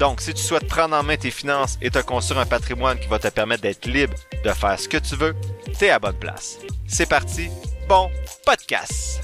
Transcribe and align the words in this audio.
Donc, 0.00 0.22
si 0.22 0.32
tu 0.32 0.42
souhaites 0.42 0.66
prendre 0.66 0.96
en 0.96 1.02
main 1.02 1.18
tes 1.18 1.30
finances 1.30 1.76
et 1.82 1.90
te 1.90 1.98
construire 1.98 2.40
un 2.40 2.46
patrimoine 2.46 2.98
qui 2.98 3.06
va 3.06 3.18
te 3.18 3.28
permettre 3.28 3.60
d'être 3.60 3.84
libre 3.84 4.14
de 4.42 4.48
faire 4.48 4.80
ce 4.80 4.88
que 4.88 4.96
tu 4.96 5.14
veux, 5.14 5.34
t'es 5.78 5.90
à 5.90 5.98
bonne 5.98 6.16
place. 6.18 6.58
C'est 6.86 7.06
parti, 7.06 7.48
bon 7.86 8.08
podcast! 8.46 9.20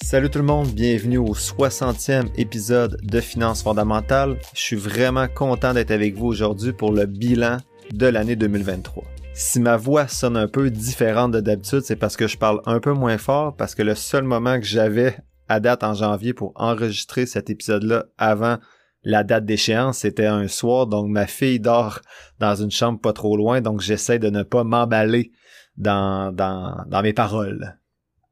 Salut 0.00 0.30
tout 0.30 0.38
le 0.38 0.44
monde, 0.44 0.68
bienvenue 0.68 1.18
au 1.18 1.34
60e 1.34 2.28
épisode 2.36 3.00
de 3.02 3.20
Finances 3.20 3.64
fondamentales. 3.64 4.38
Je 4.54 4.60
suis 4.60 4.76
vraiment 4.76 5.26
content 5.26 5.74
d'être 5.74 5.90
avec 5.90 6.14
vous 6.14 6.26
aujourd'hui 6.26 6.72
pour 6.72 6.92
le 6.92 7.06
bilan 7.06 7.56
de 7.92 8.06
l'année 8.06 8.36
2023. 8.36 9.02
Si 9.34 9.58
ma 9.58 9.76
voix 9.76 10.06
sonne 10.06 10.36
un 10.36 10.46
peu 10.46 10.70
différente 10.70 11.32
de 11.32 11.40
d'habitude, 11.40 11.80
c'est 11.80 11.96
parce 11.96 12.16
que 12.16 12.28
je 12.28 12.38
parle 12.38 12.62
un 12.64 12.78
peu 12.78 12.92
moins 12.92 13.18
fort, 13.18 13.56
parce 13.56 13.74
que 13.74 13.82
le 13.82 13.96
seul 13.96 14.22
moment 14.22 14.60
que 14.60 14.64
j'avais 14.64 15.16
à 15.48 15.60
date 15.60 15.84
en 15.84 15.94
janvier 15.94 16.34
pour 16.34 16.52
enregistrer 16.56 17.26
cet 17.26 17.50
épisode-là 17.50 18.06
avant 18.18 18.58
la 19.02 19.22
date 19.22 19.44
d'échéance, 19.44 19.98
c'était 19.98 20.26
un 20.26 20.48
soir, 20.48 20.88
donc 20.88 21.08
ma 21.08 21.28
fille 21.28 21.60
dort 21.60 22.00
dans 22.40 22.56
une 22.56 22.72
chambre 22.72 22.98
pas 22.98 23.12
trop 23.12 23.36
loin, 23.36 23.60
donc 23.60 23.80
j'essaie 23.80 24.18
de 24.18 24.30
ne 24.30 24.42
pas 24.42 24.64
m'emballer 24.64 25.30
dans, 25.76 26.34
mes 27.02 27.12
paroles. 27.12 27.78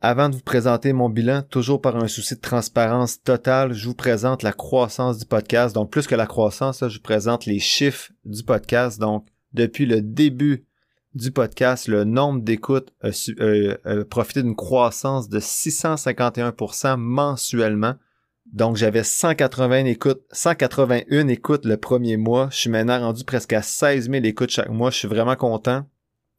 Avant 0.00 0.28
de 0.28 0.34
vous 0.34 0.42
présenter 0.42 0.92
mon 0.92 1.08
bilan, 1.08 1.42
toujours 1.42 1.80
par 1.80 1.96
un 1.96 2.08
souci 2.08 2.34
de 2.34 2.40
transparence 2.40 3.22
totale, 3.22 3.72
je 3.72 3.86
vous 3.86 3.94
présente 3.94 4.42
la 4.42 4.52
croissance 4.52 5.18
du 5.18 5.24
podcast. 5.24 5.74
Donc, 5.74 5.90
plus 5.90 6.06
que 6.06 6.14
la 6.14 6.26
croissance, 6.26 6.86
je 6.86 6.96
vous 6.96 7.02
présente 7.02 7.46
les 7.46 7.58
chiffres 7.58 8.10
du 8.24 8.42
podcast. 8.42 9.00
Donc, 9.00 9.26
depuis 9.52 9.86
le 9.86 10.02
début 10.02 10.66
du 11.14 11.30
podcast, 11.30 11.86
le 11.88 12.04
nombre 12.04 12.42
d'écoutes 12.42 12.92
a, 13.02 13.10
profité 14.04 14.42
d'une 14.42 14.56
croissance 14.56 15.28
de 15.28 15.38
651% 15.38 16.96
mensuellement. 16.96 17.94
Donc, 18.52 18.76
j'avais 18.76 19.04
180 19.04 19.86
écoutes, 19.86 20.22
181 20.32 21.28
écoutes 21.28 21.64
le 21.64 21.76
premier 21.76 22.16
mois. 22.16 22.48
Je 22.50 22.58
suis 22.58 22.70
maintenant 22.70 23.00
rendu 23.00 23.24
presque 23.24 23.52
à 23.52 23.62
16 23.62 24.10
000 24.10 24.24
écoutes 24.24 24.50
chaque 24.50 24.68
mois. 24.68 24.90
Je 24.90 24.98
suis 24.98 25.08
vraiment 25.08 25.36
content. 25.36 25.86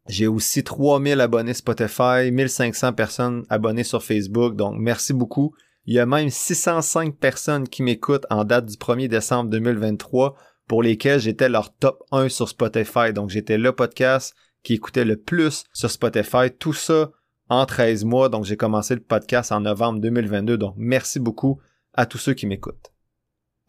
J'ai 0.08 0.28
aussi 0.28 0.64
3000 0.64 1.20
abonnés 1.20 1.56
Spotify, 1.56 2.32
1500 2.32 2.94
personnes 2.94 3.44
abonnées 3.50 3.84
sur 3.84 4.04
Facebook. 4.04 4.56
Donc, 4.56 4.76
merci 4.78 5.14
beaucoup. 5.14 5.56
Il 5.88 5.96
y 5.96 6.00
a 6.00 6.06
même 6.06 6.30
605 6.30 7.16
personnes 7.16 7.68
qui 7.68 7.82
m'écoutent 7.82 8.26
en 8.30 8.44
date 8.44 8.66
du 8.66 8.76
1er 8.76 9.08
décembre 9.08 9.50
2023 9.50 10.36
pour 10.68 10.84
lesquelles 10.84 11.20
j'étais 11.20 11.50
leur 11.50 11.74
top 11.76 12.04
1 12.12 12.30
sur 12.30 12.50
Spotify. 12.50 13.14
Donc, 13.14 13.30
j'étais 13.30 13.58
le 13.58 13.72
podcast 13.72 14.36
qui 14.66 14.74
écoutait 14.74 15.06
le 15.06 15.16
plus 15.16 15.64
sur 15.72 15.90
Spotify. 15.90 16.52
Tout 16.58 16.74
ça 16.74 17.12
en 17.48 17.66
13 17.66 18.04
mois. 18.04 18.28
Donc, 18.28 18.44
j'ai 18.44 18.58
commencé 18.58 18.96
le 18.96 19.02
podcast 19.02 19.54
en 19.54 19.62
novembre 19.62 20.02
2022. 20.02 20.58
Donc, 20.58 20.74
merci 20.76 21.20
beaucoup 21.20 21.62
à 21.94 22.06
tous 22.06 22.18
ceux 22.18 22.34
qui 22.34 22.48
m'écoutent. 22.48 22.92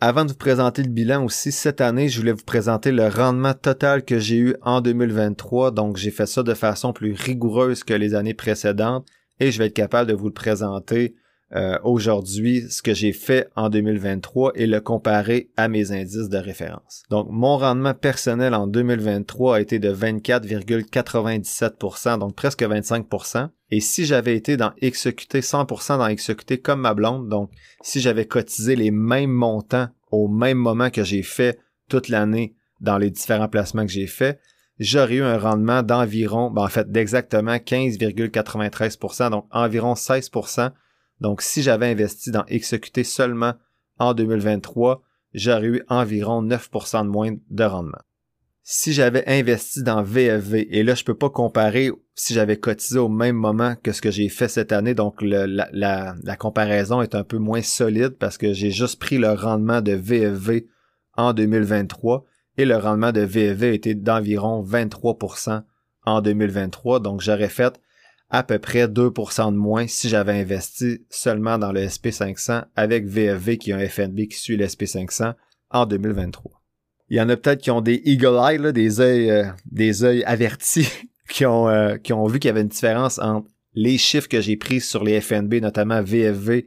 Avant 0.00 0.24
de 0.24 0.30
vous 0.30 0.36
présenter 0.36 0.83
le 0.83 0.91
bilan 0.91 1.24
aussi, 1.24 1.52
cette 1.52 1.80
année, 1.80 2.08
je 2.08 2.19
voulais 2.19 2.33
vous 2.33 2.44
présenter 2.44 2.92
le 2.92 3.08
rendement 3.08 3.55
total 3.55 4.05
que 4.05 4.19
j'ai 4.19 4.39
eu 4.39 4.56
en 4.62 4.80
2023. 4.80 5.70
Donc, 5.70 5.98
j'ai 5.98 6.11
fait 6.11 6.27
ça 6.27 6.42
de 6.42 6.55
façon 6.55 6.92
plus 6.92 7.12
rigoureuse 7.12 7.85
que 7.85 7.95
les 7.95 8.14
années 8.14 8.35
précédentes 8.35 9.06
et 9.39 9.51
je 9.51 9.58
vais 9.58 9.67
être 9.67 9.74
capable 9.74 10.11
de 10.11 10.17
vous 10.17 10.27
le 10.27 10.33
présenter 10.33 11.14
euh, 11.55 11.79
aujourd'hui 11.84 12.64
ce 12.68 12.83
que 12.83 12.92
j'ai 12.92 13.12
fait 13.12 13.48
en 13.55 13.68
2023 13.68 14.55
et 14.57 14.67
le 14.67 14.80
comparer 14.80 15.48
à 15.57 15.68
mes 15.68 15.92
indices 15.92 16.29
de 16.29 16.39
référence. 16.39 17.05
Donc, 17.08 17.29
mon 17.30 17.57
rendement 17.57 17.95
personnel 17.95 18.52
en 18.52 18.67
2023 18.67 19.56
a 19.56 19.61
été 19.61 19.79
de 19.79 19.95
24,97%, 19.95 22.18
donc 22.18 22.35
presque 22.35 22.62
25%. 22.62 23.51
Et 23.70 23.79
si 23.79 24.06
j'avais 24.06 24.35
été 24.35 24.56
dans 24.56 24.73
exécuter 24.80 25.39
100% 25.39 25.98
dans 25.98 26.08
exécuter 26.08 26.58
comme 26.58 26.80
ma 26.80 26.95
blonde, 26.95 27.29
donc 27.29 27.52
si 27.80 28.01
j'avais 28.01 28.27
cotisé 28.27 28.74
les 28.74 28.90
mêmes 28.90 29.30
montants 29.30 29.86
au 30.11 30.27
même 30.27 30.58
moment 30.58 30.90
que 30.90 31.05
j'ai 31.05 31.23
fait 31.23 31.61
toute 31.89 32.08
l'année 32.08 32.56
dans 32.80 32.98
les 32.98 33.11
différents 33.11 33.48
placements 33.48 33.86
que 33.86 33.92
j'ai 33.92 34.08
fait, 34.08 34.40
j'aurais 34.80 35.14
eu 35.14 35.23
un 35.23 35.39
rendement 35.39 35.85
d'environ, 35.85 36.51
ben 36.51 36.62
en 36.62 36.68
fait 36.68 36.90
d'exactement 36.90 37.55
15,93%, 37.55 39.30
donc 39.30 39.46
environ 39.52 39.95
16% 39.95 40.73
donc, 41.21 41.43
si 41.43 41.63
j'avais 41.63 41.91
investi 41.91 42.31
dans 42.31 42.45
exécuter 42.47 43.05
seulement 43.05 43.55
en 43.99 44.15
2023, 44.15 45.03
j'aurais 45.35 45.67
eu 45.67 45.83
environ 45.89 46.43
9% 46.43 47.05
de 47.05 47.09
moins 47.09 47.35
de 47.51 47.65
rendement. 47.65 47.99
Si 48.63 48.93
j'avais 48.93 49.23
investi 49.29 49.83
dans 49.85 50.03
VFV, 50.03 50.77
et 50.77 50.83
là, 50.83 50.95
je 50.95 51.05
peux 51.05 51.15
pas 51.15 51.31
comparer 51.31 51.91
si 52.15 52.35
j'avais 52.35 52.57
cotisé 52.57 52.99
au 52.99 53.09
même 53.09 53.37
moment 53.37 53.77
que 53.81 53.93
ce 53.93 54.03
que 54.03 54.11
j'ai 54.11 54.29
fait 54.29 54.49
cette 54.49 54.73
année, 54.73 54.95
donc 54.95 55.23
la, 55.23 55.47
la, 55.47 56.37
comparaison 56.37 57.01
est 57.01 57.15
un 57.15 57.23
peu 57.23 57.39
moins 57.39 57.63
solide 57.63 58.17
parce 58.19 58.39
que 58.39 58.53
j'ai 58.53 58.73
juste 58.73 58.98
pris 58.98 59.19
le 59.19 59.31
rendement 59.31 59.83
de 59.83 59.93
VFV 59.93 60.67
en 61.17 61.33
2023 61.33 62.25
et 62.59 62.65
le 62.65 62.77
rendement 62.77 63.13
de 63.13 63.21
VFV 63.21 63.75
était 63.75 63.95
d'environ 63.95 64.65
23% 64.65 65.63
en 66.05 66.21
2023, 66.21 67.01
donc 67.01 67.21
j'aurais 67.21 67.48
fait 67.48 67.81
à 68.31 68.42
peu 68.42 68.59
près 68.59 68.87
2% 68.87 69.53
de 69.53 69.57
moins 69.57 69.87
si 69.87 70.09
j'avais 70.09 70.41
investi 70.41 71.07
seulement 71.11 71.59
dans 71.59 71.73
le 71.73 71.87
SP500 71.87 72.64
avec 72.75 73.07
VFV 73.07 73.59
qui 73.59 73.73
a 73.73 73.77
un 73.77 73.89
FNB 73.89 74.27
qui 74.29 74.37
suit 74.37 74.57
le 74.57 74.67
SP500 74.67 75.35
en 75.70 75.87
2023. 75.87 76.63
Il 77.09 77.17
y 77.17 77.20
en 77.20 77.29
a 77.29 77.36
peut-être 77.36 77.63
qui 77.63 77.70
ont 77.70 77.81
des 77.81 78.03
eagle 78.05 78.39
eye, 78.42 78.73
des 78.73 79.01
œils, 79.01 79.31
euh, 79.31 79.45
des 79.70 80.03
œils 80.05 80.25
avertis, 80.25 80.89
qui 81.29 81.47
ont, 81.47 81.69
euh, 81.69 81.97
qui 81.97 82.13
ont 82.13 82.27
vu 82.27 82.39
qu'il 82.39 82.48
y 82.48 82.51
avait 82.51 82.63
une 82.63 82.69
différence 82.69 83.19
entre 83.19 83.48
les 83.75 83.98
chiffres 83.98 84.29
que 84.29 84.41
j'ai 84.41 84.57
pris 84.57 84.81
sur 84.81 85.05
les 85.05 85.20
FNB, 85.20 85.55
notamment 85.61 86.03
VFV, 86.03 86.67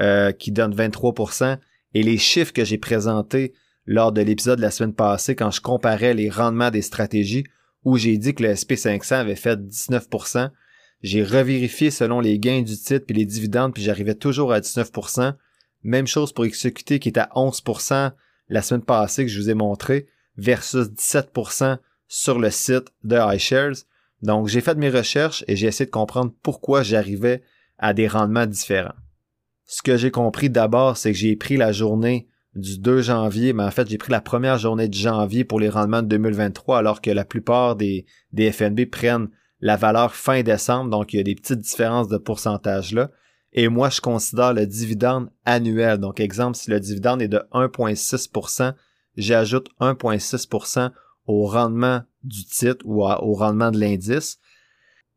euh, 0.00 0.32
qui 0.32 0.52
donne 0.52 0.74
23%, 0.74 1.58
et 1.94 2.02
les 2.02 2.18
chiffres 2.18 2.52
que 2.52 2.64
j'ai 2.64 2.78
présentés 2.78 3.54
lors 3.86 4.12
de 4.12 4.20
l'épisode 4.20 4.58
de 4.58 4.62
la 4.62 4.70
semaine 4.70 4.94
passée 4.94 5.34
quand 5.34 5.50
je 5.50 5.60
comparais 5.60 6.14
les 6.14 6.30
rendements 6.30 6.70
des 6.70 6.82
stratégies, 6.82 7.44
où 7.84 7.96
j'ai 7.96 8.16
dit 8.18 8.34
que 8.34 8.44
le 8.44 8.50
SP500 8.50 9.14
avait 9.14 9.34
fait 9.34 9.58
19%, 9.58 10.50
j'ai 11.02 11.24
revérifié 11.24 11.90
selon 11.90 12.20
les 12.20 12.38
gains 12.38 12.62
du 12.62 12.76
titre 12.76 13.06
puis 13.06 13.16
les 13.16 13.26
dividendes, 13.26 13.74
puis 13.74 13.82
j'arrivais 13.82 14.14
toujours 14.14 14.52
à 14.52 14.60
19%. 14.60 15.34
Même 15.82 16.06
chose 16.06 16.32
pour 16.32 16.44
exécuter 16.44 16.98
qui 17.00 17.08
est 17.08 17.18
à 17.18 17.28
11% 17.34 18.12
la 18.48 18.62
semaine 18.62 18.82
passée 18.82 19.24
que 19.24 19.30
je 19.30 19.40
vous 19.40 19.50
ai 19.50 19.54
montré, 19.54 20.06
versus 20.36 20.88
17% 20.88 21.78
sur 22.06 22.38
le 22.38 22.50
site 22.50 22.92
de 23.02 23.16
iShares. 23.34 23.84
Donc, 24.20 24.48
j'ai 24.48 24.60
fait 24.60 24.76
mes 24.76 24.90
recherches 24.90 25.44
et 25.48 25.56
j'ai 25.56 25.66
essayé 25.66 25.86
de 25.86 25.90
comprendre 25.90 26.32
pourquoi 26.42 26.82
j'arrivais 26.82 27.42
à 27.78 27.94
des 27.94 28.06
rendements 28.06 28.46
différents. 28.46 28.94
Ce 29.64 29.82
que 29.82 29.96
j'ai 29.96 30.10
compris 30.10 30.50
d'abord, 30.50 30.96
c'est 30.96 31.12
que 31.12 31.18
j'ai 31.18 31.34
pris 31.34 31.56
la 31.56 31.72
journée 31.72 32.28
du 32.54 32.78
2 32.78 33.00
janvier, 33.00 33.52
mais 33.54 33.62
en 33.62 33.70
fait, 33.70 33.88
j'ai 33.88 33.98
pris 33.98 34.12
la 34.12 34.20
première 34.20 34.58
journée 34.58 34.88
de 34.88 34.94
janvier 34.94 35.44
pour 35.44 35.58
les 35.58 35.70
rendements 35.70 36.02
de 36.02 36.08
2023, 36.08 36.78
alors 36.78 37.00
que 37.00 37.10
la 37.10 37.24
plupart 37.24 37.74
des, 37.74 38.04
des 38.32 38.52
FNB 38.52 38.84
prennent 38.84 39.28
la 39.62 39.76
valeur 39.76 40.14
fin 40.14 40.42
décembre, 40.42 40.90
donc 40.90 41.14
il 41.14 41.16
y 41.16 41.20
a 41.20 41.22
des 41.22 41.34
petites 41.34 41.60
différences 41.60 42.08
de 42.08 42.18
pourcentage 42.18 42.92
là. 42.92 43.10
Et 43.54 43.68
moi, 43.68 43.90
je 43.90 44.00
considère 44.00 44.54
le 44.54 44.66
dividende 44.66 45.30
annuel. 45.44 45.98
Donc, 45.98 46.20
exemple, 46.20 46.56
si 46.56 46.70
le 46.70 46.80
dividende 46.80 47.20
est 47.20 47.28
de 47.28 47.42
1,6%, 47.52 48.72
j'ajoute 49.16 49.68
1,6% 49.78 50.90
au 51.26 51.46
rendement 51.46 52.02
du 52.24 52.44
titre 52.44 52.84
ou 52.84 53.04
au 53.04 53.34
rendement 53.34 53.70
de 53.70 53.78
l'indice. 53.78 54.38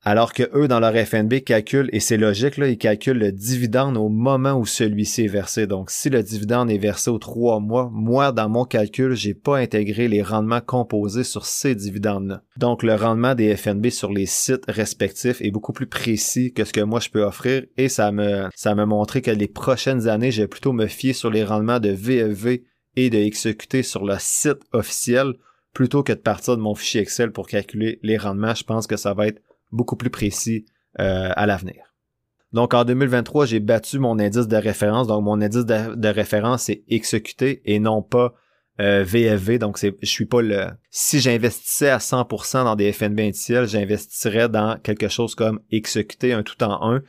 Alors 0.08 0.34
que 0.34 0.44
eux, 0.54 0.68
dans 0.68 0.80
leur 0.80 0.94
FNB, 0.94 1.40
calculent, 1.44 1.90
et 1.92 2.00
c'est 2.00 2.18
logique, 2.18 2.58
là, 2.58 2.68
ils 2.68 2.78
calculent 2.78 3.18
le 3.18 3.32
dividende 3.32 3.98
au 3.98 4.08
moment 4.08 4.54
où 4.54 4.64
celui-ci 4.64 5.24
est 5.24 5.28
versé. 5.28 5.66
Donc, 5.66 5.90
si 5.90 6.12
le 6.12 6.22
dividende 6.22 6.70
est 6.70 6.78
versé 6.78 7.10
aux 7.10 7.18
trois 7.18 7.60
mois, 7.60 7.90
moi, 7.92 8.32
dans 8.32 8.48
mon 8.48 8.66
calcul, 8.66 9.16
j'ai 9.16 9.34
pas 9.34 9.58
intégré 9.58 10.08
les 10.08 10.22
rendements 10.22 10.62
composés 10.62 11.24
sur 11.24 11.48
ces 11.48 11.74
dividendes-là. 11.74 12.44
Donc, 12.58 12.84
le 12.84 12.94
rendement 12.94 13.34
des 13.34 13.56
FNB 13.56 13.90
sur 13.90 14.12
les 14.12 14.28
sites 14.28 14.66
respectifs 14.68 15.42
est 15.42 15.50
beaucoup 15.50 15.74
plus 15.74 15.88
précis 15.88 16.54
que 16.54 16.66
ce 16.66 16.74
que 16.74 16.82
moi 16.82 17.00
je 17.00 17.10
peux 17.10 17.24
offrir, 17.24 17.64
et 17.76 17.90
ça 17.90 18.12
me, 18.12 18.48
ça 18.54 18.76
m'a 18.76 18.86
montré 18.86 19.24
que 19.24 19.32
les 19.32 19.48
prochaines 19.48 20.08
années, 20.08 20.30
je 20.30 20.44
vais 20.44 20.48
plutôt 20.48 20.72
me 20.72 20.86
fier 20.86 21.14
sur 21.14 21.32
les 21.32 21.44
rendements 21.44 21.80
de 21.80 21.90
VFV 21.90 22.64
et 22.96 23.10
de 23.10 23.18
exécuter 23.18 23.82
sur 23.82 24.06
le 24.06 24.18
site 24.20 24.60
officiel 24.72 25.34
plutôt 25.74 26.04
que 26.04 26.14
de 26.14 26.20
partir 26.20 26.56
de 26.56 26.62
mon 26.62 26.76
fichier 26.76 27.02
Excel 27.02 27.32
pour 27.32 27.48
calculer 27.48 28.00
les 28.04 28.18
rendements. 28.18 28.56
Je 28.56 28.64
pense 28.64 28.88
que 28.88 28.98
ça 28.98 29.14
va 29.14 29.28
être 29.28 29.42
beaucoup 29.76 29.96
plus 29.96 30.10
précis 30.10 30.66
euh, 31.00 31.32
à 31.36 31.46
l'avenir. 31.46 31.94
Donc 32.54 32.74
en 32.74 32.86
2023, 32.86 33.46
j'ai 33.46 33.60
battu 33.60 34.00
mon 34.00 34.18
indice 34.18 34.48
de 34.48 34.56
référence. 34.56 35.08
Donc 35.08 35.24
mon 35.24 35.42
indice 35.42 35.66
de, 35.66 36.08
référence 36.08 36.64
c'est 36.64 36.84
XQT 36.90 37.62
et 37.66 37.80
non 37.80 38.02
pas 38.02 38.34
VFV. 38.78 39.60
Donc 39.60 39.78
c'est 39.78 39.96
je 40.02 40.08
suis 40.08 40.26
pas 40.26 40.42
le 40.42 40.68
si 40.90 41.20
j'investissais 41.20 41.90
à 41.90 41.98
100% 41.98 42.64
dans 42.64 42.76
des 42.76 42.92
FNB 42.92 43.20
indiciels, 43.20 43.68
j'investirais 43.68 44.50
dans 44.50 44.78
quelque 44.78 45.10
chose 45.10 45.36
comme 45.36 45.60
XQT 45.74 46.34
un 46.34 46.44
tout 46.44 46.62
en 46.64 46.94
un. 46.94 47.02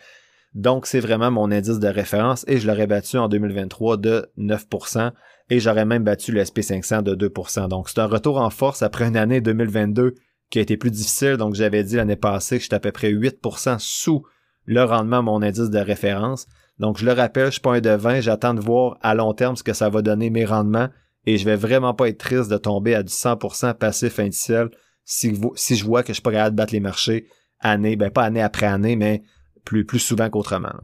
Donc 0.56 0.86
c'est 0.86 1.00
vraiment 1.00 1.30
mon 1.30 1.50
indice 1.52 1.78
de 1.78 1.88
référence 1.88 2.44
et 2.48 2.58
je 2.58 2.66
l'aurais 2.66 2.86
battu 2.86 3.18
en 3.18 3.28
2023 3.28 3.98
de 3.98 4.32
9% 4.38 5.12
et 5.50 5.60
j'aurais 5.60 5.84
même 5.84 6.02
battu 6.02 6.32
le 6.32 6.42
SP500 6.42 7.02
de 7.02 7.28
2%. 7.28 7.68
Donc 7.68 7.90
c'est 7.90 8.00
un 8.00 8.06
retour 8.06 8.38
en 8.38 8.48
force 8.48 8.82
après 8.82 9.04
une 9.04 9.18
année 9.18 9.42
2022 9.42 10.14
qui 10.50 10.58
a 10.58 10.62
été 10.62 10.76
plus 10.76 10.90
difficile. 10.90 11.36
Donc 11.36 11.54
j'avais 11.54 11.84
dit 11.84 11.96
l'année 11.96 12.16
passée 12.16 12.58
que 12.58 12.62
j'étais 12.62 12.76
à 12.76 12.80
peu 12.80 12.92
près 12.92 13.12
8% 13.12 13.78
sous 13.78 14.24
le 14.64 14.82
rendement 14.82 15.22
mon 15.22 15.42
indice 15.42 15.70
de 15.70 15.78
référence. 15.78 16.46
Donc, 16.78 16.98
je 16.98 17.06
le 17.06 17.12
rappelle, 17.12 17.46
je 17.46 17.52
suis 17.52 17.60
pas 17.60 17.74
un 17.74 17.80
devin, 17.80 18.20
j'attends 18.20 18.52
de 18.52 18.60
voir 18.60 18.98
à 19.00 19.14
long 19.14 19.32
terme 19.32 19.56
ce 19.56 19.62
que 19.62 19.72
ça 19.72 19.88
va 19.88 20.02
donner 20.02 20.28
mes 20.28 20.44
rendements 20.44 20.88
et 21.24 21.38
je 21.38 21.44
vais 21.44 21.56
vraiment 21.56 21.94
pas 21.94 22.08
être 22.08 22.18
triste 22.18 22.50
de 22.50 22.56
tomber 22.58 22.94
à 22.94 23.02
du 23.02 23.12
100% 23.12 23.74
passif 23.74 24.18
indiciel 24.18 24.68
si, 25.04 25.40
si 25.54 25.76
je 25.76 25.84
vois 25.84 26.02
que 26.02 26.12
je 26.12 26.20
suis 26.20 26.50
battre 26.52 26.72
les 26.72 26.80
marchés 26.80 27.28
année, 27.60 27.96
ben 27.96 28.10
pas 28.10 28.24
année 28.24 28.42
après 28.42 28.66
année, 28.66 28.96
mais 28.96 29.22
plus, 29.64 29.86
plus 29.86 29.98
souvent 29.98 30.28
qu'autrement. 30.28 30.74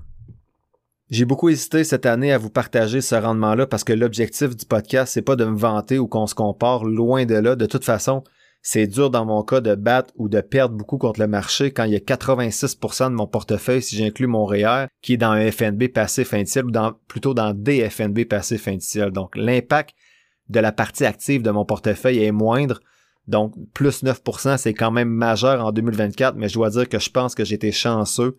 J'ai 1.11 1.26
beaucoup 1.26 1.50
hésité 1.50 1.85
cette 1.85 2.06
année 2.06 2.32
à 2.32 2.38
vous 2.38 2.49
partager 2.49 3.03
ce 3.03 3.14
rendement-là 3.14 3.67
parce 3.67 3.85
que 3.85 3.93
l'objectif 3.93 4.56
du 4.56 4.64
podcast, 4.64 5.12
c'est 5.12 5.23
pas 5.23 5.37
de 5.37 5.44
me 5.44 5.59
vanter 5.59 5.99
ou 5.99 6.09
qu'on 6.09 6.26
se 6.26 6.35
compare 6.35 6.85
loin 6.85 7.26
de 7.26 7.35
là. 7.35 7.55
De 7.55 7.67
toute 7.67 7.85
façon, 7.85 8.25
c'est 8.62 8.87
dur 8.87 9.11
dans 9.11 9.26
mon 9.26 9.43
cas 9.43 9.61
de 9.61 9.75
battre 9.75 10.14
ou 10.17 10.29
de 10.29 10.41
perdre 10.41 10.76
beaucoup 10.76 10.97
contre 10.97 11.20
le 11.20 11.26
marché 11.26 11.73
quand 11.73 11.82
il 11.82 11.93
y 11.93 11.97
a 11.97 11.99
86% 11.99 13.11
de 13.11 13.14
mon 13.14 13.26
portefeuille, 13.26 13.82
si 13.82 13.97
j'inclus 13.97 14.29
mon 14.29 14.44
REER, 14.44 14.87
qui 15.03 15.14
est 15.14 15.17
dans 15.17 15.32
un 15.32 15.50
FNB 15.50 15.88
passif 15.88 16.32
indiciel 16.32 16.67
ou 16.67 16.73
plutôt 17.09 17.35
dans 17.35 17.55
des 17.55 17.91
FNB 17.91 18.25
passif 18.25 18.69
indiciel. 18.69 19.11
Donc, 19.11 19.37
l'impact 19.37 19.97
de 20.49 20.61
la 20.61 20.70
partie 20.70 21.05
active 21.05 21.43
de 21.43 21.50
mon 21.50 21.64
portefeuille 21.64 22.23
est 22.23 22.31
moindre. 22.31 22.81
Donc, 23.26 23.55
plus 23.75 24.05
9%, 24.05 24.56
c'est 24.56 24.75
quand 24.75 24.93
même 24.93 25.09
majeur 25.09 25.64
en 25.64 25.73
2024, 25.73 26.37
mais 26.37 26.49
je 26.49 26.55
dois 26.55 26.70
dire 26.70 26.88
que 26.88 27.00
je 27.00 27.11
pense 27.11 27.35
que 27.35 27.44
j'étais 27.44 27.73
chanceux 27.73 28.38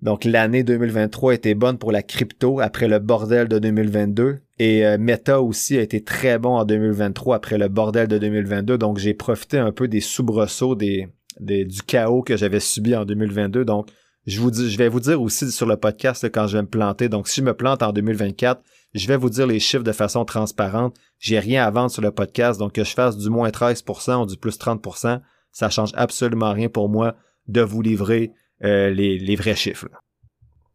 donc 0.00 0.24
l'année 0.24 0.62
2023 0.62 1.34
était 1.34 1.54
bonne 1.54 1.78
pour 1.78 1.90
la 1.90 2.02
crypto 2.02 2.60
après 2.60 2.86
le 2.86 2.98
bordel 3.00 3.48
de 3.48 3.58
2022 3.58 4.38
et 4.58 4.86
euh, 4.86 4.98
Meta 4.98 5.40
aussi 5.40 5.76
a 5.76 5.82
été 5.82 6.02
très 6.02 6.38
bon 6.38 6.56
en 6.56 6.64
2023 6.64 7.36
après 7.36 7.58
le 7.58 7.68
bordel 7.68 8.08
de 8.08 8.18
2022. 8.18 8.78
Donc 8.78 8.98
j'ai 8.98 9.14
profité 9.14 9.58
un 9.58 9.72
peu 9.72 9.88
des 9.88 10.00
soubresauts 10.00 10.74
des, 10.74 11.08
du 11.40 11.82
chaos 11.82 12.22
que 12.22 12.36
j'avais 12.36 12.60
subi 12.60 12.94
en 12.96 13.04
2022. 13.04 13.64
Donc 13.64 13.88
je 14.26 14.40
vous 14.40 14.50
dis, 14.50 14.70
je 14.70 14.78
vais 14.78 14.88
vous 14.88 15.00
dire 15.00 15.20
aussi 15.22 15.50
sur 15.50 15.66
le 15.66 15.76
podcast 15.76 16.28
quand 16.32 16.46
je 16.46 16.56
vais 16.56 16.62
me 16.62 16.68
planter. 16.68 17.08
Donc 17.08 17.28
si 17.28 17.40
je 17.40 17.44
me 17.44 17.54
plante 17.54 17.82
en 17.82 17.92
2024, 17.92 18.62
je 18.94 19.06
vais 19.06 19.16
vous 19.16 19.30
dire 19.30 19.46
les 19.46 19.60
chiffres 19.60 19.84
de 19.84 19.92
façon 19.92 20.24
transparente. 20.24 20.96
J'ai 21.18 21.38
rien 21.38 21.64
à 21.64 21.70
vendre 21.70 21.90
sur 21.90 22.02
le 22.02 22.10
podcast, 22.10 22.58
donc 22.58 22.72
que 22.72 22.84
je 22.84 22.92
fasse 22.92 23.16
du 23.16 23.30
moins 23.30 23.48
13% 23.48 24.22
ou 24.22 24.26
du 24.26 24.36
plus 24.36 24.58
30%, 24.58 25.20
ça 25.52 25.70
change 25.70 25.90
absolument 25.94 26.52
rien 26.52 26.68
pour 26.68 26.88
moi 26.88 27.16
de 27.48 27.60
vous 27.60 27.82
livrer 27.82 28.32
euh, 28.64 28.90
les, 28.90 29.36
vrais 29.36 29.54
chiffres. 29.54 29.88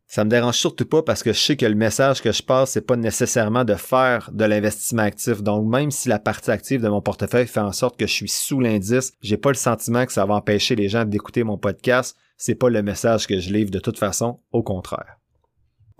Ça 0.07 0.23
me 0.23 0.29
dérange 0.29 0.57
surtout 0.57 0.85
pas 0.85 1.01
parce 1.01 1.23
que 1.23 1.33
je 1.33 1.39
sais 1.39 1.57
que 1.57 1.65
le 1.65 1.75
message 1.75 2.21
que 2.21 2.31
je 2.31 2.43
passe, 2.43 2.71
c'est 2.71 2.85
pas 2.85 2.95
nécessairement 2.95 3.65
de 3.65 3.73
faire 3.73 4.29
de 4.31 4.45
l'investissement 4.45 5.01
actif. 5.01 5.41
Donc, 5.41 5.67
même 5.67 5.89
si 5.89 6.07
la 6.07 6.19
partie 6.19 6.51
active 6.51 6.81
de 6.81 6.89
mon 6.89 7.01
portefeuille 7.01 7.47
fait 7.47 7.59
en 7.59 7.71
sorte 7.71 7.97
que 7.97 8.05
je 8.05 8.13
suis 8.13 8.29
sous 8.29 8.59
l'indice, 8.59 9.13
j'ai 9.21 9.37
pas 9.37 9.49
le 9.49 9.55
sentiment 9.55 10.05
que 10.05 10.13
ça 10.13 10.25
va 10.25 10.35
empêcher 10.35 10.75
les 10.75 10.87
gens 10.87 11.03
d'écouter 11.05 11.43
mon 11.43 11.57
podcast. 11.57 12.15
C'est 12.37 12.55
pas 12.55 12.69
le 12.69 12.83
message 12.83 13.25
que 13.25 13.39
je 13.39 13.51
livre 13.51 13.71
de 13.71 13.79
toute 13.79 13.97
façon, 13.97 14.39
au 14.51 14.61
contraire. 14.61 15.17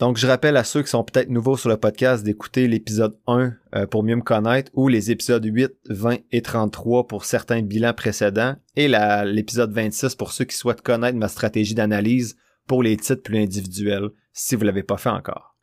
Donc, 0.04 0.18
je 0.18 0.28
rappelle 0.28 0.58
à 0.58 0.66
ceux 0.66 0.82
qui 0.82 0.90
sont 0.90 1.06
peut-être 1.06 1.30
nouveaux 1.30 1.56
sur 1.56 1.70
le 1.70 1.78
podcast 1.78 2.26
d'écouter 2.26 2.68
l'épisode 2.68 3.18
1 3.26 3.54
euh, 3.74 3.88
pour 3.88 4.04
mieux 4.04 4.18
me 4.18 4.22
connaître 4.22 4.70
ou 4.74 4.90
les 4.90 5.12
épisodes 5.12 5.46
8, 5.46 5.72
20 5.88 6.18
et 6.34 6.42
33 6.42 7.08
pour 7.08 7.24
certains 7.24 7.62
bilans 7.62 7.94
précédents 7.94 8.58
et 8.76 8.90
l'épisode 8.90 9.72
26 9.72 10.16
pour 10.16 10.34
ceux 10.34 10.44
qui 10.44 10.58
souhaitent 10.58 10.82
connaître 10.82 11.18
ma 11.18 11.30
stratégie 11.30 11.74
d'analyse 11.74 12.36
pour 12.68 12.84
les 12.84 12.98
titres 12.98 13.24
plus 13.24 13.38
individuels 13.38 14.10
si 14.34 14.58
vous 14.58 14.66
l'avez 14.66 14.84
pas 14.84 14.98
fait 14.98 15.08
encore. 15.08 15.56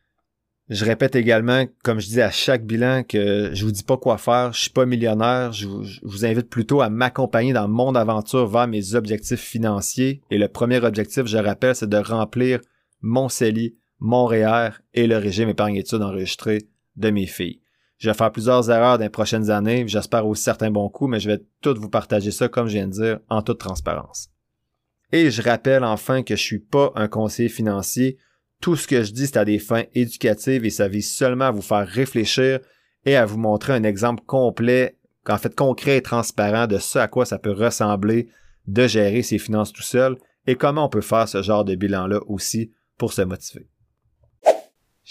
Je 0.69 0.85
répète 0.85 1.15
également, 1.15 1.67
comme 1.83 1.99
je 1.99 2.07
dis 2.07 2.21
à 2.21 2.31
chaque 2.31 2.65
bilan, 2.65 3.03
que 3.03 3.51
je 3.53 3.63
vous 3.63 3.71
dis 3.71 3.83
pas 3.83 3.97
quoi 3.97 4.17
faire, 4.17 4.53
je 4.53 4.61
suis 4.61 4.69
pas 4.71 4.87
millionnaire, 4.87 5.53
je 5.53 5.67
vous, 5.67 5.83
je 5.83 5.99
vous 6.01 6.25
invite 6.25 6.49
plutôt 6.49 6.81
à 6.81 6.89
m'accompagner 6.89 7.53
dans 7.53 7.67
mon 7.67 7.93
aventure 7.93 8.47
vers 8.47 8.67
mes 8.67 8.95
objectifs 8.95 9.39
financiers. 9.39 10.23
Et 10.31 10.39
le 10.39 10.47
premier 10.47 10.83
objectif, 10.83 11.27
je 11.27 11.37
rappelle, 11.37 11.75
c'est 11.75 11.89
de 11.89 11.97
remplir 11.97 12.59
mon 13.01 13.29
CELI 13.29 13.75
Montréal 14.01 14.73
et 14.93 15.07
le 15.07 15.17
régime 15.17 15.49
épargne-études 15.49 16.01
enregistré 16.01 16.63
de 16.97 17.09
mes 17.11 17.27
filles. 17.27 17.61
Je 17.97 18.09
vais 18.09 18.15
faire 18.15 18.31
plusieurs 18.31 18.69
erreurs 18.71 18.97
dans 18.97 19.03
les 19.03 19.09
prochaines 19.09 19.51
années, 19.51 19.87
j'espère 19.87 20.25
aussi 20.25 20.43
certains 20.43 20.71
bons 20.71 20.89
coups, 20.89 21.11
mais 21.11 21.19
je 21.19 21.29
vais 21.29 21.39
tout 21.61 21.75
vous 21.79 21.89
partager 21.89 22.31
ça, 22.31 22.49
comme 22.49 22.67
je 22.67 22.73
viens 22.73 22.87
de 22.87 22.93
dire, 22.93 23.19
en 23.29 23.43
toute 23.43 23.59
transparence. 23.59 24.29
Et 25.11 25.29
je 25.29 25.43
rappelle 25.43 25.83
enfin 25.83 26.23
que 26.23 26.35
je 26.35 26.41
suis 26.41 26.59
pas 26.59 26.91
un 26.95 27.07
conseiller 27.07 27.47
financier. 27.47 28.17
Tout 28.59 28.75
ce 28.75 28.87
que 28.87 29.03
je 29.03 29.11
dis, 29.11 29.27
c'est 29.27 29.37
à 29.37 29.45
des 29.45 29.59
fins 29.59 29.83
éducatives 29.93 30.65
et 30.65 30.71
ça 30.71 30.87
vise 30.87 31.13
seulement 31.13 31.45
à 31.45 31.51
vous 31.51 31.61
faire 31.61 31.87
réfléchir 31.87 32.59
et 33.05 33.15
à 33.15 33.25
vous 33.25 33.37
montrer 33.37 33.73
un 33.73 33.83
exemple 33.83 34.23
complet, 34.25 34.97
en 35.29 35.37
fait 35.37 35.55
concret 35.55 35.97
et 35.97 36.01
transparent 36.01 36.65
de 36.65 36.79
ce 36.79 36.97
à 36.97 37.07
quoi 37.07 37.25
ça 37.25 37.37
peut 37.37 37.51
ressembler 37.51 38.29
de 38.67 38.87
gérer 38.87 39.21
ses 39.21 39.37
finances 39.37 39.73
tout 39.73 39.81
seul 39.83 40.17
et 40.47 40.55
comment 40.55 40.85
on 40.85 40.89
peut 40.89 41.01
faire 41.01 41.27
ce 41.27 41.41
genre 41.41 41.65
de 41.65 41.75
bilan-là 41.75 42.19
aussi 42.27 42.71
pour 42.97 43.13
se 43.13 43.21
motiver. 43.21 43.70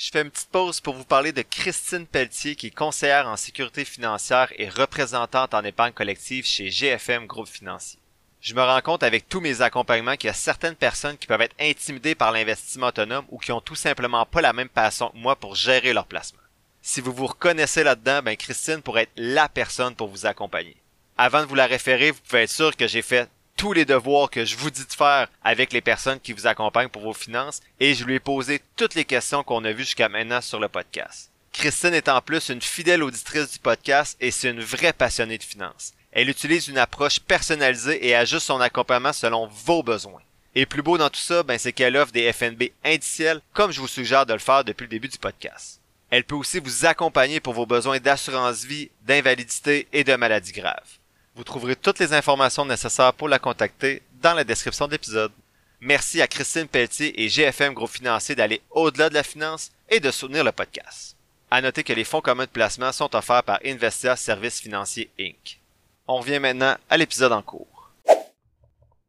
Je 0.03 0.09
fais 0.11 0.23
une 0.23 0.31
petite 0.31 0.49
pause 0.49 0.81
pour 0.81 0.95
vous 0.95 1.05
parler 1.05 1.31
de 1.31 1.43
Christine 1.43 2.07
Pelletier, 2.07 2.57
qui 2.57 2.69
est 2.69 2.75
conseillère 2.75 3.29
en 3.29 3.37
sécurité 3.37 3.85
financière 3.85 4.51
et 4.57 4.71
représentante 4.71 5.53
en 5.53 5.63
épargne 5.63 5.93
collective 5.93 6.47
chez 6.47 6.71
GFM 6.71 7.27
Groupe 7.27 7.49
Financier. 7.49 7.99
Je 8.41 8.55
me 8.55 8.63
rends 8.63 8.81
compte 8.81 9.03
avec 9.03 9.29
tous 9.29 9.43
mes 9.43 9.61
accompagnements 9.61 10.17
qu'il 10.17 10.29
y 10.29 10.31
a 10.31 10.33
certaines 10.33 10.75
personnes 10.75 11.19
qui 11.19 11.27
peuvent 11.27 11.43
être 11.43 11.55
intimidées 11.61 12.15
par 12.15 12.33
l'investissement 12.33 12.87
autonome 12.87 13.27
ou 13.29 13.37
qui 13.37 13.53
ont 13.53 13.61
tout 13.61 13.75
simplement 13.75 14.25
pas 14.25 14.41
la 14.41 14.55
même 14.55 14.71
passion 14.71 15.11
que 15.11 15.19
moi 15.19 15.37
pour 15.37 15.55
gérer 15.55 15.93
leur 15.93 16.07
placement. 16.07 16.41
Si 16.81 17.03
vous 17.03 17.13
vous 17.13 17.27
reconnaissez 17.27 17.85
là-dedans, 17.85 18.23
ben 18.23 18.39
Christine 18.39 18.81
pourrait 18.81 19.03
être 19.03 19.13
la 19.17 19.51
personne 19.51 19.95
pour 19.95 20.09
vous 20.09 20.25
accompagner. 20.25 20.79
Avant 21.19 21.43
de 21.43 21.47
vous 21.47 21.55
la 21.55 21.67
référer, 21.67 22.11
vous 22.11 22.21
pouvez 22.27 22.45
être 22.45 22.51
sûr 22.51 22.75
que 22.75 22.89
j'ai 22.89 23.03
fait 23.03 23.29
tous 23.61 23.75
les 23.75 23.85
devoirs 23.85 24.31
que 24.31 24.47
je 24.47 24.57
vous 24.57 24.71
dis 24.71 24.87
de 24.87 24.93
faire 24.95 25.29
avec 25.45 25.75
les 25.75 25.83
personnes 25.83 26.19
qui 26.19 26.33
vous 26.33 26.47
accompagnent 26.47 26.89
pour 26.89 27.03
vos 27.03 27.13
finances 27.13 27.61
et 27.79 27.93
je 27.93 28.05
lui 28.05 28.15
ai 28.15 28.19
posé 28.19 28.63
toutes 28.75 28.95
les 28.95 29.05
questions 29.05 29.43
qu'on 29.43 29.67
a 29.67 29.73
vues 29.73 29.85
jusqu'à 29.85 30.09
maintenant 30.09 30.41
sur 30.41 30.59
le 30.59 30.71
podcast. 30.71 31.31
Christine 31.53 31.93
est 31.93 32.09
en 32.09 32.23
plus 32.23 32.49
une 32.49 32.63
fidèle 32.63 33.03
auditrice 33.03 33.53
du 33.53 33.59
podcast 33.59 34.17
et 34.19 34.31
c'est 34.31 34.49
une 34.49 34.63
vraie 34.63 34.95
passionnée 34.95 35.37
de 35.37 35.43
finances. 35.43 35.93
Elle 36.11 36.31
utilise 36.31 36.69
une 36.69 36.79
approche 36.79 37.21
personnalisée 37.21 38.09
et 38.09 38.15
ajuste 38.15 38.47
son 38.47 38.63
accompagnement 38.63 39.13
selon 39.13 39.47
vos 39.49 39.83
besoins. 39.83 40.23
Et 40.55 40.65
plus 40.65 40.81
beau 40.81 40.97
dans 40.97 41.11
tout 41.11 41.21
ça, 41.21 41.43
ben 41.43 41.59
c'est 41.59 41.75
qu'elle 41.75 41.99
offre 41.99 42.13
des 42.13 42.33
FNB 42.33 42.71
indiciels 42.83 43.43
comme 43.53 43.73
je 43.73 43.81
vous 43.83 43.89
suggère 43.89 44.25
de 44.25 44.33
le 44.33 44.39
faire 44.39 44.65
depuis 44.65 44.85
le 44.85 44.89
début 44.89 45.09
du 45.09 45.19
podcast. 45.19 45.83
Elle 46.09 46.25
peut 46.25 46.35
aussi 46.35 46.61
vous 46.61 46.87
accompagner 46.87 47.41
pour 47.41 47.53
vos 47.53 47.67
besoins 47.67 47.99
d'assurance 47.99 48.65
vie, 48.65 48.91
d'invalidité 49.03 49.87
et 49.93 50.03
de 50.03 50.17
maladies 50.17 50.53
graves. 50.53 51.00
Vous 51.37 51.45
trouverez 51.45 51.77
toutes 51.77 52.01
les 52.01 52.13
informations 52.13 52.65
nécessaires 52.65 53.13
pour 53.13 53.29
la 53.29 53.39
contacter 53.39 54.03
dans 54.21 54.35
la 54.35 54.45
description 54.45 54.87
de 54.87 54.93
l'épisode. 54.93 55.33
Merci 55.81 56.21
à 56.21 56.27
Christine 56.27 56.67
Pelletier 56.67 57.23
et 57.23 57.29
GFM 57.29 57.73
Gros 57.73 57.87
Financier 57.87 58.35
d'aller 58.35 58.61
au-delà 58.71 59.09
de 59.09 59.15
la 59.15 59.23
finance 59.23 59.71
et 59.89 60.01
de 60.01 60.11
soutenir 60.11 60.45
le 60.45 60.53
podcast. 60.53 61.17
À 61.51 61.63
noter 61.63 61.85
que 61.85 61.93
les 61.93 62.05
fonds 62.05 62.21
communs 62.21 62.45
de 62.45 62.51
placement 62.51 62.93
sont 62.93 63.15
offerts 63.17 63.45
par 63.45 63.61
Investia 63.65 64.17
Services 64.17 64.61
Financiers 64.61 65.11
Inc. 65.19 65.61
On 66.07 66.19
revient 66.19 66.41
maintenant 66.41 66.77
à 66.89 66.97
l'épisode 66.97 67.33
en 67.33 67.43
cours. 67.43 67.93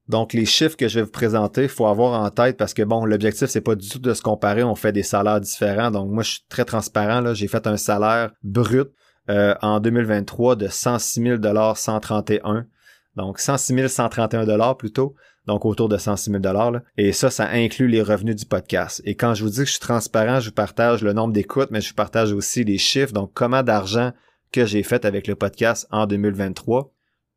Donc 0.07 0.33
les 0.33 0.45
chiffres 0.45 0.77
que 0.77 0.87
je 0.87 0.99
vais 0.99 1.05
vous 1.05 1.11
présenter, 1.11 1.63
il 1.63 1.69
faut 1.69 1.87
avoir 1.87 2.21
en 2.21 2.29
tête 2.29 2.57
parce 2.57 2.73
que 2.73 2.83
bon, 2.83 3.05
l'objectif 3.05 3.49
c'est 3.49 3.61
pas 3.61 3.75
du 3.75 3.89
tout 3.89 3.99
de 3.99 4.13
se 4.13 4.21
comparer, 4.21 4.63
on 4.63 4.75
fait 4.75 4.91
des 4.91 5.03
salaires 5.03 5.41
différents. 5.41 5.89
Donc 5.89 6.09
moi 6.11 6.23
je 6.23 6.31
suis 6.31 6.43
très 6.49 6.65
transparent 6.65 7.33
j'ai 7.33 7.47
fait 7.47 7.65
un 7.65 7.77
salaire 7.77 8.31
brut 8.43 8.89
euh, 9.31 9.55
en 9.61 9.79
2023 9.79 10.57
de 10.57 10.67
106 10.67 11.39
131. 11.75 12.65
Donc 13.15 13.39
106 13.39 13.87
131 13.87 14.73
plutôt. 14.75 15.15
Donc 15.47 15.65
autour 15.65 15.89
de 15.89 15.97
106 15.97 16.31
000 16.31 16.43
là. 16.43 16.83
Et 16.97 17.13
ça, 17.13 17.29
ça 17.29 17.47
inclut 17.49 17.87
les 17.87 18.01
revenus 18.01 18.35
du 18.35 18.45
podcast. 18.45 19.01
Et 19.05 19.15
quand 19.15 19.33
je 19.33 19.43
vous 19.43 19.49
dis 19.49 19.59
que 19.59 19.65
je 19.65 19.71
suis 19.71 19.79
transparent, 19.79 20.39
je 20.41 20.49
vous 20.49 20.55
partage 20.55 21.01
le 21.01 21.13
nombre 21.13 21.33
d'écoutes, 21.33 21.71
mais 21.71 21.81
je 21.81 21.89
vous 21.89 21.95
partage 21.95 22.33
aussi 22.33 22.65
les 22.65 22.77
chiffres. 22.77 23.13
Donc 23.13 23.31
comment 23.33 23.63
d'argent 23.63 24.11
que 24.51 24.65
j'ai 24.65 24.83
fait 24.83 25.05
avec 25.05 25.27
le 25.27 25.35
podcast 25.35 25.87
en 25.91 26.07
2023. 26.07 26.91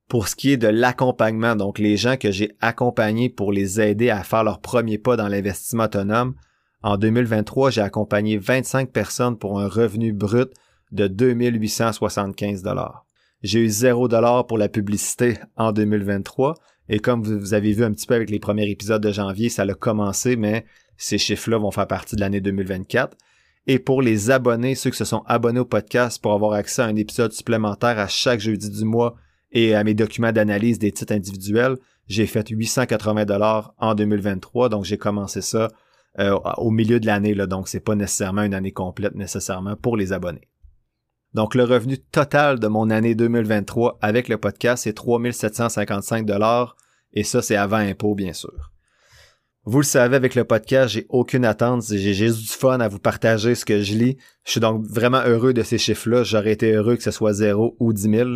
Pour 0.08 0.26
ce 0.28 0.34
qui 0.36 0.50
est 0.50 0.56
de 0.56 0.68
l'accompagnement, 0.68 1.56
donc 1.56 1.78
les 1.78 1.96
gens 1.96 2.16
que 2.16 2.32
j'ai 2.32 2.56
accompagnés 2.60 3.30
pour 3.30 3.52
les 3.52 3.80
aider 3.80 4.10
à 4.10 4.24
faire 4.24 4.44
leur 4.44 4.60
premier 4.60 4.98
pas 4.98 5.16
dans 5.16 5.28
l'investissement 5.28 5.84
autonome, 5.84 6.34
en 6.82 6.98
2023, 6.98 7.70
j'ai 7.70 7.80
accompagné 7.80 8.36
25 8.36 8.90
personnes 8.90 9.38
pour 9.38 9.60
un 9.60 9.68
revenu 9.68 10.12
brut 10.12 10.50
de 10.92 11.06
2875 11.06 12.62
dollars. 12.62 13.06
J'ai 13.42 13.60
eu 13.60 13.68
0 13.68 14.08
dollars 14.08 14.46
pour 14.46 14.58
la 14.58 14.68
publicité 14.68 15.38
en 15.56 15.72
2023 15.72 16.54
et 16.88 16.98
comme 16.98 17.22
vous 17.22 17.54
avez 17.54 17.72
vu 17.72 17.84
un 17.84 17.92
petit 17.92 18.06
peu 18.06 18.14
avec 18.14 18.30
les 18.30 18.38
premiers 18.38 18.68
épisodes 18.68 19.02
de 19.02 19.12
janvier, 19.12 19.48
ça 19.48 19.62
a 19.62 19.74
commencé, 19.74 20.36
mais 20.36 20.66
ces 20.96 21.18
chiffres-là 21.18 21.58
vont 21.58 21.70
faire 21.70 21.86
partie 21.86 22.16
de 22.16 22.20
l'année 22.20 22.40
2024. 22.40 23.16
Et 23.66 23.78
pour 23.78 24.02
les 24.02 24.30
abonnés, 24.30 24.74
ceux 24.74 24.90
qui 24.90 24.98
se 24.98 25.06
sont 25.06 25.22
abonnés 25.26 25.60
au 25.60 25.64
podcast 25.64 26.20
pour 26.20 26.32
avoir 26.32 26.52
accès 26.52 26.82
à 26.82 26.86
un 26.86 26.96
épisode 26.96 27.32
supplémentaire 27.32 27.98
à 27.98 28.08
chaque 28.08 28.40
jeudi 28.40 28.68
du 28.68 28.84
mois 28.84 29.14
et 29.52 29.74
à 29.74 29.82
mes 29.84 29.94
documents 29.94 30.32
d'analyse 30.32 30.78
des 30.78 30.92
titres 30.92 31.14
individuels, 31.14 31.76
j'ai 32.06 32.26
fait 32.26 32.46
880 32.46 33.24
dollars 33.24 33.74
en 33.78 33.94
2023. 33.94 34.68
Donc 34.68 34.84
j'ai 34.84 34.98
commencé 34.98 35.40
ça 35.40 35.68
euh, 36.18 36.38
au 36.58 36.70
milieu 36.70 37.00
de 37.00 37.06
l'année, 37.06 37.34
donc 37.34 37.68
c'est 37.68 37.80
pas 37.80 37.94
nécessairement 37.94 38.42
une 38.42 38.54
année 38.54 38.72
complète 38.72 39.14
nécessairement 39.14 39.76
pour 39.76 39.96
les 39.96 40.12
abonnés. 40.12 40.48
Donc 41.34 41.54
le 41.54 41.64
revenu 41.64 41.98
total 41.98 42.60
de 42.60 42.68
mon 42.68 42.90
année 42.90 43.14
2023 43.14 43.98
avec 44.00 44.28
le 44.28 44.38
podcast 44.38 44.84
c'est 44.84 44.92
3755 44.92 46.24
dollars 46.24 46.76
et 47.12 47.24
ça 47.24 47.42
c'est 47.42 47.56
avant 47.56 47.76
impôt 47.76 48.14
bien 48.14 48.32
sûr. 48.32 48.70
Vous 49.66 49.78
le 49.78 49.84
savez, 49.84 50.14
avec 50.14 50.34
le 50.34 50.44
podcast, 50.44 50.92
j'ai 50.92 51.06
aucune 51.08 51.46
attente. 51.46 51.84
J'ai 51.88 52.12
juste 52.12 52.38
du 52.38 52.48
fun 52.48 52.80
à 52.80 52.88
vous 52.88 52.98
partager 52.98 53.54
ce 53.54 53.64
que 53.64 53.80
je 53.82 53.94
lis. 53.94 54.18
Je 54.44 54.50
suis 54.50 54.60
donc 54.60 54.84
vraiment 54.86 55.22
heureux 55.24 55.54
de 55.54 55.62
ces 55.62 55.78
chiffres-là. 55.78 56.22
J'aurais 56.22 56.52
été 56.52 56.72
heureux 56.72 56.96
que 56.96 57.02
ce 57.02 57.10
soit 57.10 57.32
0 57.32 57.74
ou 57.80 57.94
10 57.94 58.02
000. 58.02 58.30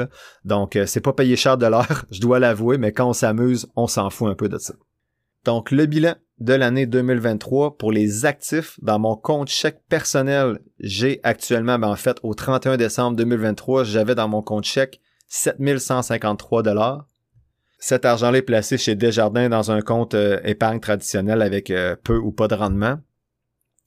Donc, 0.46 0.74
euh, 0.74 0.86
c'est 0.86 1.02
pas 1.02 1.12
payé 1.12 1.36
cher 1.36 1.58
de 1.58 1.66
l'heure, 1.66 2.06
je 2.10 2.20
dois 2.20 2.38
l'avouer, 2.38 2.78
mais 2.78 2.92
quand 2.92 3.10
on 3.10 3.12
s'amuse, 3.12 3.66
on 3.76 3.86
s'en 3.86 4.08
fout 4.08 4.30
un 4.30 4.34
peu 4.34 4.48
de 4.48 4.56
ça. 4.56 4.72
Donc, 5.44 5.70
le 5.70 5.84
bilan 5.84 6.14
de 6.40 6.54
l'année 6.54 6.86
2023 6.86 7.76
pour 7.76 7.92
les 7.92 8.24
actifs 8.24 8.78
dans 8.80 8.98
mon 8.98 9.16
compte 9.16 9.48
chèque 9.48 9.80
personnel, 9.88 10.60
j'ai 10.78 11.20
actuellement, 11.22 11.78
ben 11.78 11.88
en 11.88 11.96
fait, 11.96 12.18
au 12.22 12.34
31 12.34 12.76
décembre 12.76 13.16
2023, 13.16 13.84
j'avais 13.84 14.14
dans 14.14 14.28
mon 14.28 14.42
compte 14.42 14.64
chèque 14.64 15.00
7153 15.28 16.62
dollars. 16.62 17.06
Cet 17.78 18.04
argent-là 18.04 18.38
est 18.38 18.42
placé 18.42 18.78
chez 18.78 18.94
Desjardins 18.94 19.48
dans 19.48 19.70
un 19.70 19.80
compte 19.82 20.14
euh, 20.14 20.40
épargne 20.44 20.80
traditionnel 20.80 21.42
avec 21.42 21.70
euh, 21.70 21.96
peu 22.02 22.16
ou 22.16 22.32
pas 22.32 22.48
de 22.48 22.54
rendement. 22.54 22.98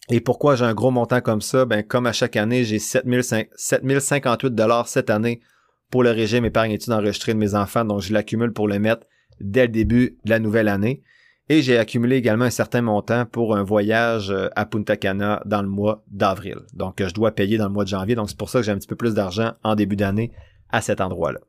Et 0.09 0.21
pourquoi 0.21 0.55
j'ai 0.55 0.65
un 0.65 0.73
gros 0.73 0.91
montant 0.91 1.21
comme 1.21 1.41
ça? 1.41 1.65
Ben, 1.65 1.83
comme 1.83 2.05
à 2.05 2.13
chaque 2.13 2.35
année, 2.35 2.63
j'ai 2.63 2.79
7058 2.79 4.55
dollars 4.55 4.87
cette 4.87 5.09
année 5.09 5.41
pour 5.89 6.03
le 6.03 6.11
régime 6.11 6.45
épargne 6.45 6.71
études 6.71 6.93
enregistré 6.93 7.33
de 7.33 7.37
mes 7.37 7.53
enfants, 7.53 7.83
donc 7.85 8.01
je 8.01 8.13
l'accumule 8.13 8.53
pour 8.53 8.67
le 8.67 8.79
mettre 8.79 9.05
dès 9.41 9.63
le 9.63 9.71
début 9.71 10.17
de 10.23 10.29
la 10.29 10.39
nouvelle 10.39 10.69
année. 10.69 11.03
Et 11.51 11.61
j'ai 11.61 11.77
accumulé 11.77 12.15
également 12.15 12.45
un 12.45 12.49
certain 12.49 12.81
montant 12.81 13.25
pour 13.25 13.57
un 13.57 13.63
voyage 13.63 14.31
euh, 14.31 14.47
à 14.55 14.65
Punta 14.65 14.95
Cana 14.95 15.41
dans 15.45 15.61
le 15.61 15.67
mois 15.67 16.01
d'avril. 16.09 16.55
Donc, 16.73 17.03
je 17.05 17.13
dois 17.13 17.31
payer 17.31 17.57
dans 17.57 17.65
le 17.65 17.73
mois 17.73 17.83
de 17.83 17.89
janvier. 17.89 18.15
Donc, 18.15 18.29
c'est 18.29 18.37
pour 18.37 18.49
ça 18.49 18.59
que 18.59 18.65
j'ai 18.65 18.71
un 18.71 18.77
petit 18.77 18.87
peu 18.87 18.95
plus 18.95 19.13
d'argent 19.13 19.51
en 19.61 19.75
début 19.75 19.97
d'année 19.97 20.31
à 20.69 20.79
cet 20.79 21.01
endroit-là. 21.01 21.41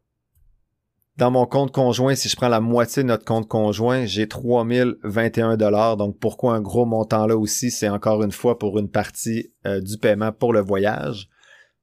Dans 1.19 1.31
mon 1.31 1.47
compte 1.47 1.71
conjoint, 1.71 2.17
si 2.17 2.29
je 2.29 2.35
prends 2.35 2.49
la 2.49 2.59
moitié 2.59 3.05
de 3.05 3.09
notre 3.09 3.25
compte 3.25 3.47
conjoint, 3.47 4.05
j'ai 4.05 4.27
3021 4.27 5.57
dollars. 5.57 5.97
Donc 5.97 6.19
pourquoi 6.19 6.57
un 6.57 6.61
gros 6.61 6.85
montant 6.85 7.29
là 7.29 7.37
aussi, 7.37 7.71
c'est 7.71 7.89
encore 7.89 8.25
une 8.25 8.33
fois 8.33 8.59
pour 8.59 8.81
une 8.81 8.91
partie 8.91 9.53
euh, 9.67 9.81
du 9.81 9.99
paiement 9.99 10.33
pour 10.33 10.53
le 10.53 10.63
voyage. 10.63 11.29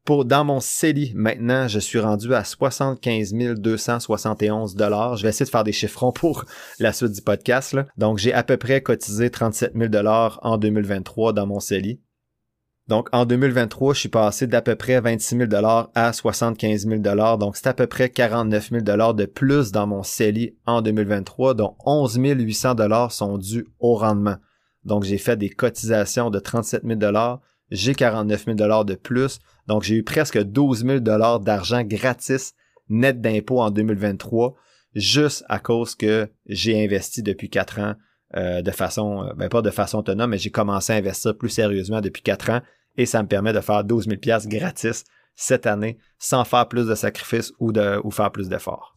Pour 0.05 0.25
dans 0.25 0.43
mon 0.43 0.59
CELI, 0.59 1.13
maintenant, 1.15 1.67
je 1.67 1.79
suis 1.79 1.99
rendu 1.99 2.33
à 2.33 2.43
75 2.43 3.33
271 3.33 4.75
dollars. 4.75 5.17
Je 5.17 5.23
vais 5.23 5.29
essayer 5.29 5.45
de 5.45 5.51
faire 5.51 5.63
des 5.63 5.71
chiffrons 5.71 6.11
pour 6.11 6.45
la 6.79 6.93
suite 6.93 7.11
du 7.11 7.21
podcast. 7.21 7.77
Donc 7.97 8.17
j'ai 8.17 8.33
à 8.33 8.43
peu 8.43 8.57
près 8.57 8.81
cotisé 8.81 9.29
37 9.29 9.73
000 9.75 9.89
dollars 9.89 10.39
en 10.41 10.57
2023 10.57 11.33
dans 11.33 11.45
mon 11.45 11.59
CELI. 11.59 11.99
Donc, 12.89 13.07
en 13.11 13.25
2023, 13.25 13.93
je 13.93 13.99
suis 13.99 14.09
passé 14.09 14.47
d'à 14.47 14.63
peu 14.63 14.75
près 14.75 14.99
26 14.99 15.37
000 15.47 15.51
à 15.93 16.11
75 16.11 16.87
000 16.87 17.37
Donc, 17.37 17.55
c'est 17.55 17.67
à 17.67 17.75
peu 17.75 17.85
près 17.85 18.09
49 18.09 18.71
000 18.71 19.13
de 19.13 19.25
plus 19.25 19.71
dans 19.71 19.85
mon 19.85 20.01
CELI 20.01 20.57
en 20.65 20.81
2023, 20.81 21.53
dont 21.53 21.75
11 21.85 22.17
800 22.19 23.09
sont 23.11 23.37
dus 23.37 23.67
au 23.77 23.93
rendement. 23.93 24.37
Donc, 24.85 25.03
j'ai 25.03 25.19
fait 25.19 25.37
des 25.37 25.51
cotisations 25.51 26.31
de 26.31 26.39
37 26.39 26.81
000 26.83 26.99
j'ai 27.71 27.95
49 27.95 28.45
000 28.45 28.83
de 28.83 28.95
plus. 28.95 29.39
Donc, 29.67 29.83
j'ai 29.83 29.95
eu 29.95 30.03
presque 30.03 30.41
12 30.41 30.85
000 30.85 30.99
d'argent 30.99 31.83
gratis 31.83 32.53
net 32.89 33.21
d'impôts 33.21 33.61
en 33.61 33.69
2023, 33.69 34.55
juste 34.95 35.45
à 35.47 35.59
cause 35.59 35.93
que 35.95 36.27
j'ai 36.47 36.83
investi 36.83 37.21
depuis 37.21 37.49
quatre 37.49 37.79
ans 37.79 37.93
euh, 38.35 38.61
de 38.61 38.71
façon, 38.71 39.23
euh, 39.23 39.33
ben 39.33 39.49
pas 39.49 39.63
de 39.63 39.71
façon 39.71 39.97
autonome, 39.99 40.31
mais 40.31 40.37
j'ai 40.37 40.51
commencé 40.51 40.91
à 40.93 40.97
investir 40.97 41.37
plus 41.37 41.49
sérieusement 41.49 42.01
depuis 42.01 42.21
quatre 42.21 42.51
ans 42.51 42.61
et 42.95 43.07
ça 43.07 43.23
me 43.23 43.27
permet 43.27 43.53
de 43.53 43.59
faire 43.59 43.83
12 43.83 44.07
000 44.07 44.19
gratis 44.45 45.03
cette 45.35 45.65
année 45.65 45.97
sans 46.19 46.43
faire 46.43 46.67
plus 46.67 46.85
de 46.85 46.93
sacrifices 46.95 47.51
ou, 47.59 47.71
de, 47.71 47.99
ou 48.03 48.11
faire 48.11 48.31
plus 48.31 48.49
d'efforts. 48.49 48.93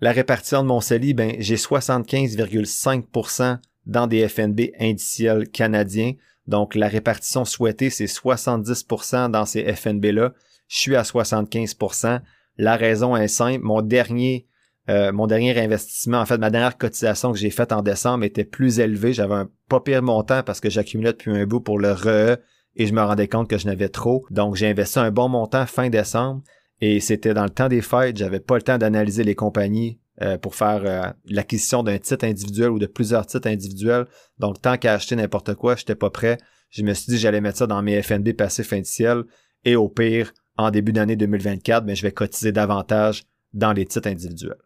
La 0.00 0.12
répartition 0.12 0.62
de 0.62 0.68
mon 0.68 0.80
CELI, 0.80 1.14
ben, 1.14 1.34
j'ai 1.38 1.56
75,5% 1.56 3.58
dans 3.86 4.06
des 4.06 4.28
FNB 4.28 4.70
indiciels 4.78 5.48
canadiens. 5.48 6.12
Donc, 6.46 6.74
la 6.74 6.88
répartition 6.88 7.44
souhaitée, 7.44 7.90
c'est 7.90 8.04
70% 8.04 9.30
dans 9.30 9.46
ces 9.46 9.64
FNB-là. 9.72 10.32
Je 10.68 10.78
suis 10.78 10.96
à 10.96 11.02
75%. 11.02 12.20
La 12.58 12.76
raison 12.76 13.16
est 13.16 13.28
simple. 13.28 13.64
Mon 13.64 13.82
dernier, 13.82 14.46
euh, 14.88 15.12
mon 15.12 15.26
dernier 15.26 15.58
investissement, 15.58 16.18
en 16.18 16.26
fait, 16.26 16.38
ma 16.38 16.50
dernière 16.50 16.76
cotisation 16.76 17.32
que 17.32 17.38
j'ai 17.38 17.50
faite 17.50 17.72
en 17.72 17.82
décembre 17.82 18.24
était 18.24 18.44
plus 18.44 18.78
élevée. 18.78 19.12
J'avais 19.12 19.34
un 19.34 19.50
pas 19.68 19.80
pire 19.80 20.02
montant 20.02 20.42
parce 20.42 20.60
que 20.60 20.70
j'accumulais 20.70 21.12
depuis 21.12 21.32
un 21.32 21.46
bout 21.46 21.60
pour 21.60 21.78
le 21.78 21.92
RE, 21.92 22.38
et 22.76 22.86
je 22.86 22.92
me 22.92 23.02
rendais 23.02 23.28
compte 23.28 23.48
que 23.48 23.58
je 23.58 23.66
n'avais 23.66 23.88
trop. 23.88 24.24
Donc 24.30 24.56
j'ai 24.56 24.68
investi 24.68 24.98
un 24.98 25.10
bon 25.10 25.28
montant 25.28 25.66
fin 25.66 25.88
décembre 25.88 26.42
et 26.80 27.00
c'était 27.00 27.34
dans 27.34 27.44
le 27.44 27.50
temps 27.50 27.68
des 27.68 27.82
fêtes. 27.82 28.16
J'avais 28.16 28.40
pas 28.40 28.56
le 28.56 28.62
temps 28.62 28.78
d'analyser 28.78 29.24
les 29.24 29.34
compagnies 29.34 30.00
euh, 30.22 30.38
pour 30.38 30.54
faire 30.54 30.82
euh, 30.84 31.10
l'acquisition 31.24 31.82
d'un 31.82 31.98
titre 31.98 32.24
individuel 32.24 32.70
ou 32.70 32.78
de 32.78 32.86
plusieurs 32.86 33.26
titres 33.26 33.48
individuels. 33.48 34.06
Donc 34.38 34.62
tant 34.62 34.76
qu'à 34.76 34.94
acheter 34.94 35.16
n'importe 35.16 35.54
quoi, 35.54 35.76
j'étais 35.76 35.96
pas 35.96 36.10
prêt. 36.10 36.38
Je 36.70 36.82
me 36.82 36.94
suis 36.94 37.12
dit 37.12 37.18
j'allais 37.18 37.40
mettre 37.40 37.58
ça 37.58 37.66
dans 37.66 37.82
mes 37.82 38.00
FNB 38.00 38.32
passifs 38.32 38.72
indiciels 38.72 39.24
et 39.64 39.76
au 39.76 39.88
pire 39.88 40.32
en 40.56 40.70
début 40.70 40.92
d'année 40.92 41.16
2024, 41.16 41.84
mais 41.84 41.96
je 41.96 42.02
vais 42.02 42.12
cotiser 42.12 42.52
davantage 42.52 43.24
dans 43.52 43.72
les 43.72 43.86
titres 43.86 44.08
individuels. 44.08 44.58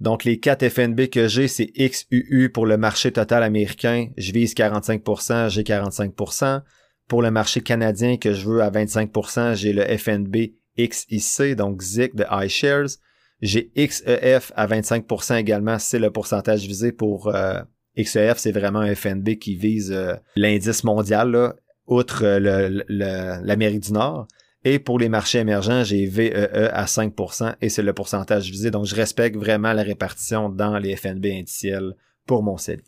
Donc 0.00 0.24
les 0.24 0.38
4 0.38 0.68
FNB 0.68 1.08
que 1.08 1.26
j'ai, 1.28 1.48
c'est 1.48 1.72
XUU 1.78 2.50
pour 2.52 2.66
le 2.66 2.76
marché 2.76 3.12
total 3.12 3.42
américain. 3.42 4.08
Je 4.16 4.32
vise 4.32 4.54
45%, 4.54 5.48
j'ai 5.48 5.62
45%. 5.62 6.62
Pour 7.08 7.22
le 7.22 7.30
marché 7.30 7.60
canadien 7.60 8.16
que 8.16 8.34
je 8.34 8.48
veux 8.48 8.62
à 8.62 8.70
25%, 8.70 9.54
j'ai 9.54 9.72
le 9.72 9.84
FNB 9.96 10.54
XIC, 10.76 11.54
donc 11.54 11.82
ZIC 11.82 12.14
de 12.14 12.24
iShares. 12.44 12.98
J'ai 13.42 13.70
XEF 13.76 14.52
à 14.56 14.66
25% 14.66 15.38
également, 15.38 15.78
c'est 15.78 15.98
le 15.98 16.10
pourcentage 16.10 16.66
visé 16.66 16.92
pour 16.92 17.28
euh, 17.34 17.60
XEF, 17.98 18.38
c'est 18.38 18.52
vraiment 18.52 18.80
un 18.80 18.94
FNB 18.94 19.36
qui 19.36 19.56
vise 19.56 19.92
euh, 19.92 20.14
l'indice 20.36 20.84
mondial, 20.84 21.30
là, 21.30 21.56
outre 21.86 22.24
euh, 22.24 22.82
l'Amérique 22.88 23.80
du 23.80 23.92
Nord. 23.92 24.26
Et 24.64 24.78
pour 24.78 24.98
les 24.98 25.08
marchés 25.08 25.38
émergents, 25.38 25.84
j'ai 25.84 26.06
VEE 26.06 26.32
e 26.32 26.70
à 26.72 26.86
5% 26.86 27.54
et 27.60 27.68
c'est 27.68 27.82
le 27.82 27.92
pourcentage 27.92 28.50
visé. 28.50 28.72
Donc, 28.72 28.86
je 28.86 28.96
respecte 28.96 29.36
vraiment 29.36 29.72
la 29.72 29.82
répartition 29.82 30.48
dans 30.48 30.78
les 30.78 30.96
FNB 30.96 31.26
indiciels 31.26 31.92
pour 32.26 32.42
mon 32.42 32.56
CELI. 32.56 32.82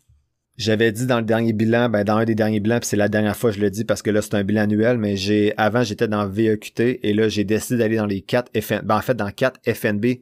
J'avais 0.57 0.91
dit 0.91 1.05
dans 1.05 1.19
le 1.19 1.25
dernier 1.25 1.53
bilan, 1.53 1.87
ben 1.87 2.03
dans 2.03 2.17
un 2.17 2.25
des 2.25 2.35
derniers 2.35 2.59
bilans, 2.59 2.81
puis 2.81 2.89
c'est 2.89 2.97
la 2.97 3.07
dernière 3.07 3.37
fois 3.37 3.51
que 3.51 3.55
je 3.55 3.61
le 3.61 3.69
dis 3.69 3.85
parce 3.85 4.01
que 4.01 4.09
là 4.09 4.21
c'est 4.21 4.35
un 4.35 4.43
bilan 4.43 4.63
annuel, 4.63 4.97
mais 4.97 5.15
avant 5.55 5.83
j'étais 5.83 6.09
dans 6.09 6.27
VEQT 6.27 6.99
et 7.01 7.13
là 7.13 7.29
j'ai 7.29 7.45
décidé 7.45 7.77
d'aller 7.77 7.95
dans 7.95 8.05
les 8.05 8.19
quatre 8.19 8.51
FNB, 8.59 8.83
ben, 8.83 8.97
en 8.97 9.01
fait 9.01 9.13
dans 9.13 9.31
quatre 9.31 9.57
FNB 9.65 10.19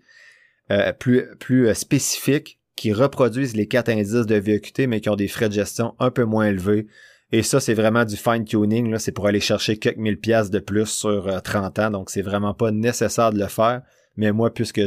euh, 0.72 0.92
plus 0.94 1.26
plus 1.40 1.68
euh, 1.68 1.74
spécifiques 1.74 2.60
qui 2.76 2.94
reproduisent 2.94 3.56
les 3.56 3.68
quatre 3.68 3.90
indices 3.90 4.26
de 4.26 4.36
VEQT 4.36 4.88
mais 4.88 5.02
qui 5.02 5.10
ont 5.10 5.16
des 5.16 5.28
frais 5.28 5.50
de 5.50 5.54
gestion 5.54 5.96
un 6.00 6.12
peu 6.12 6.24
moins 6.24 6.48
élevés. 6.48 6.88
Et 7.32 7.44
ça 7.44 7.60
c'est 7.60 7.74
vraiment 7.74 8.06
du 8.06 8.16
fine 8.16 8.46
tuning 8.46 8.90
là, 8.92 9.00
c'est 9.00 9.12
pour 9.12 9.28
aller 9.28 9.40
chercher 9.40 9.78
quelques 9.78 9.98
mille 9.98 10.20
pièces 10.20 10.50
de 10.50 10.60
plus 10.60 10.88
sur 10.88 11.42
30 11.42 11.80
euh, 11.80 11.88
ans, 11.88 11.92
donc 11.92 12.10
c'est 12.10 12.22
vraiment 12.22 12.54
pas 12.54 12.72
nécessaire 12.72 13.32
de 13.32 13.40
le 13.40 13.48
faire. 13.48 13.82
Mais 14.18 14.32
moi, 14.32 14.52
puisque 14.52 14.82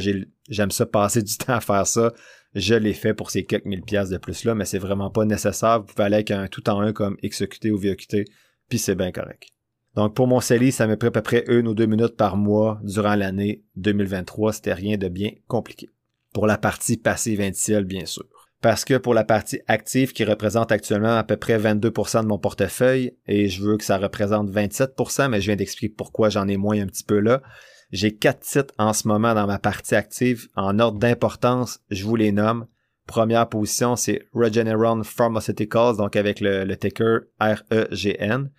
j'aime 0.48 0.70
ça 0.72 0.86
passer 0.86 1.22
du 1.22 1.36
temps 1.36 1.54
à 1.54 1.60
faire 1.60 1.86
ça, 1.86 2.12
je 2.54 2.74
l'ai 2.74 2.94
fait 2.94 3.14
pour 3.14 3.30
ces 3.30 3.44
quelques 3.44 3.64
mille 3.64 3.82
pièces 3.82 4.08
de 4.08 4.18
plus 4.18 4.44
là, 4.44 4.54
mais 4.54 4.64
c'est 4.64 4.78
vraiment 4.78 5.10
pas 5.10 5.24
nécessaire. 5.24 5.80
Vous 5.80 5.86
pouvez 5.86 6.04
aller 6.04 6.16
avec 6.16 6.30
un 6.32 6.48
tout 6.48 6.68
en 6.68 6.80
un 6.80 6.92
comme 6.92 7.16
XQT 7.24 7.70
ou 7.70 7.78
VQT, 7.78 8.24
puis 8.68 8.78
c'est 8.78 8.96
bien 8.96 9.12
correct. 9.12 9.48
Donc 9.96 10.14
pour 10.14 10.26
mon 10.26 10.40
CELI, 10.40 10.72
ça 10.72 10.86
me 10.86 10.96
pris 10.96 11.08
à 11.08 11.10
peu 11.10 11.22
près 11.22 11.44
une 11.48 11.66
ou 11.66 11.74
deux 11.74 11.86
minutes 11.86 12.16
par 12.16 12.36
mois 12.36 12.80
durant 12.84 13.14
l'année 13.14 13.64
2023. 13.76 14.52
C'était 14.52 14.74
rien 14.74 14.96
de 14.96 15.08
bien 15.08 15.30
compliqué. 15.48 15.88
Pour 16.32 16.46
la 16.46 16.58
partie 16.58 16.96
passive 16.96 17.40
indicielle, 17.40 17.84
bien 17.84 18.06
sûr. 18.06 18.24
Parce 18.60 18.84
que 18.84 18.98
pour 18.98 19.14
la 19.14 19.24
partie 19.24 19.60
active 19.68 20.12
qui 20.12 20.22
représente 20.22 20.70
actuellement 20.70 21.16
à 21.16 21.24
peu 21.24 21.36
près 21.36 21.58
22% 21.58 22.22
de 22.22 22.26
mon 22.26 22.38
portefeuille, 22.38 23.16
et 23.26 23.48
je 23.48 23.62
veux 23.62 23.78
que 23.78 23.84
ça 23.84 23.96
représente 23.96 24.50
27%, 24.50 25.28
mais 25.28 25.40
je 25.40 25.46
viens 25.46 25.56
d'expliquer 25.56 25.94
pourquoi 25.96 26.28
j'en 26.28 26.46
ai 26.46 26.58
moins 26.58 26.78
un 26.78 26.86
petit 26.86 27.04
peu 27.04 27.18
là, 27.18 27.42
j'ai 27.90 28.14
quatre 28.14 28.40
titres 28.40 28.74
en 28.78 28.92
ce 28.92 29.08
moment 29.08 29.34
dans 29.34 29.46
ma 29.46 29.58
partie 29.58 29.94
active. 29.94 30.46
En 30.54 30.78
ordre 30.78 30.98
d'importance, 30.98 31.80
je 31.90 32.04
vous 32.04 32.16
les 32.16 32.32
nomme. 32.32 32.66
Première 33.06 33.48
position, 33.48 33.96
c'est 33.96 34.22
Regeneron 34.32 35.02
Pharmaceuticals, 35.02 35.96
donc 35.96 36.14
avec 36.14 36.40
le, 36.40 36.64
le 36.64 36.76
ticker 36.76 37.20
REGN. 37.40 38.50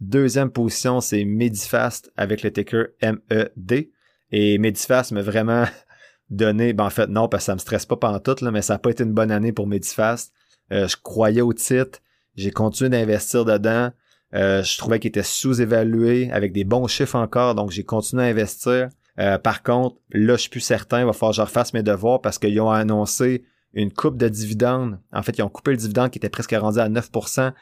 Deuxième 0.00 0.50
position, 0.50 1.00
c'est 1.00 1.24
Medifast 1.24 2.12
avec 2.16 2.42
le 2.42 2.52
ticker 2.52 2.86
MED. 3.02 3.88
Et 4.30 4.58
Medifast 4.58 5.12
m'a 5.12 5.22
vraiment 5.22 5.64
donné, 6.30 6.72
ben 6.72 6.84
en 6.84 6.90
fait 6.90 7.08
non, 7.08 7.28
parce 7.28 7.42
que 7.42 7.46
ça 7.46 7.54
me 7.54 7.58
stresse 7.58 7.86
pas 7.86 7.96
pendant 7.96 8.20
tout, 8.20 8.36
là, 8.42 8.50
mais 8.50 8.62
ça 8.62 8.74
n'a 8.74 8.78
pas 8.78 8.90
été 8.90 9.02
une 9.02 9.12
bonne 9.12 9.30
année 9.30 9.52
pour 9.52 9.66
Medifast. 9.66 10.32
Euh, 10.72 10.86
je 10.86 10.96
croyais 11.02 11.40
au 11.40 11.52
titre, 11.52 12.00
J'ai 12.36 12.50
continué 12.50 12.90
d'investir 12.90 13.44
dedans. 13.44 13.90
Euh, 14.34 14.62
je 14.62 14.76
trouvais 14.76 15.00
qu'il 15.00 15.08
était 15.08 15.22
sous-évalué 15.22 16.30
avec 16.30 16.52
des 16.52 16.64
bons 16.64 16.86
chiffres 16.86 17.16
encore, 17.16 17.54
donc 17.54 17.70
j'ai 17.70 17.84
continué 17.84 18.24
à 18.24 18.26
investir. 18.26 18.90
Euh, 19.18 19.38
par 19.38 19.62
contre, 19.62 19.96
là, 20.10 20.34
je 20.34 20.42
suis 20.42 20.50
plus 20.50 20.60
certain, 20.60 21.00
il 21.00 21.06
va 21.06 21.12
falloir 21.12 21.32
que 21.32 21.36
je 21.36 21.42
refasse 21.42 21.72
mes 21.72 21.82
devoirs 21.82 22.20
parce 22.20 22.38
qu'ils 22.38 22.60
ont 22.60 22.70
annoncé 22.70 23.44
une 23.72 23.92
coupe 23.92 24.16
de 24.16 24.28
dividendes. 24.28 25.00
En 25.12 25.22
fait, 25.22 25.36
ils 25.38 25.42
ont 25.42 25.48
coupé 25.48 25.72
le 25.72 25.76
dividende 25.78 26.10
qui 26.10 26.18
était 26.18 26.28
presque 26.28 26.54
rendu 26.54 26.78
à 26.78 26.88
9% 26.88 27.52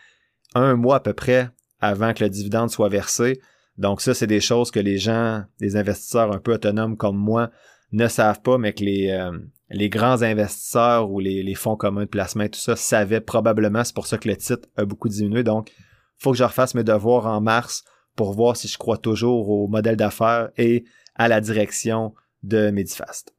un 0.55 0.75
mois 0.75 0.97
à 0.97 1.01
peu 1.01 1.13
près 1.13 1.51
avant 1.81 2.15
que 2.15 2.25
le 2.25 2.31
dividende 2.31 2.71
soit 2.71 2.89
versé. 2.89 3.41
Donc 3.79 4.01
ça, 4.01 4.15
c'est 4.15 4.27
des 4.27 4.41
choses 4.41 4.71
que 4.71 4.81
les 4.81 4.99
gens, 4.99 5.45
les 5.61 5.77
investisseurs 5.77 6.33
un 6.33 6.39
peu 6.39 6.55
autonomes 6.55 6.97
comme 6.97 7.17
moi, 7.17 7.51
ne 7.93 8.09
savent 8.09 8.41
pas, 8.41 8.59
mais 8.59 8.73
que 8.73 8.85
les, 8.85 9.11
euh, 9.11 9.39
les 9.71 9.89
grands 9.89 10.23
investisseurs 10.23 11.11
ou 11.11 11.21
les, 11.21 11.43
les, 11.43 11.55
fonds 11.55 11.77
communs 11.77 12.05
de 12.05 12.09
placement 12.09 12.49
tout 12.49 12.59
ça 12.59 12.77
savaient 12.77 13.21
probablement. 13.21 13.85
C'est 13.85 13.95
pour 13.95 14.07
ça 14.07 14.19
que 14.19 14.29
le 14.29 14.37
titre 14.37 14.69
a 14.77 14.85
beaucoup 14.85 15.09
diminué. 15.09 15.45
Donc, 15.45 15.73
faut 16.19 16.33
que 16.33 16.39
je 16.39 16.45
refasse 16.45 16.75
mes 16.75 16.85
devoirs 16.85 17.27
en 17.27 17.41
mars 17.41 17.85
pour 18.17 18.33
voir 18.33 18.57
si 18.57 18.69
je 18.69 18.79
crois 18.79 18.97
toujours 18.97 19.51
au 19.51 19.69
modèle 19.69 19.97
d'affaires 19.97 20.51
et 20.57 20.85
à 21.15 21.29
la 21.29 21.41
direction 21.41 22.15
de 22.43 22.71
Medifast. 22.71 23.35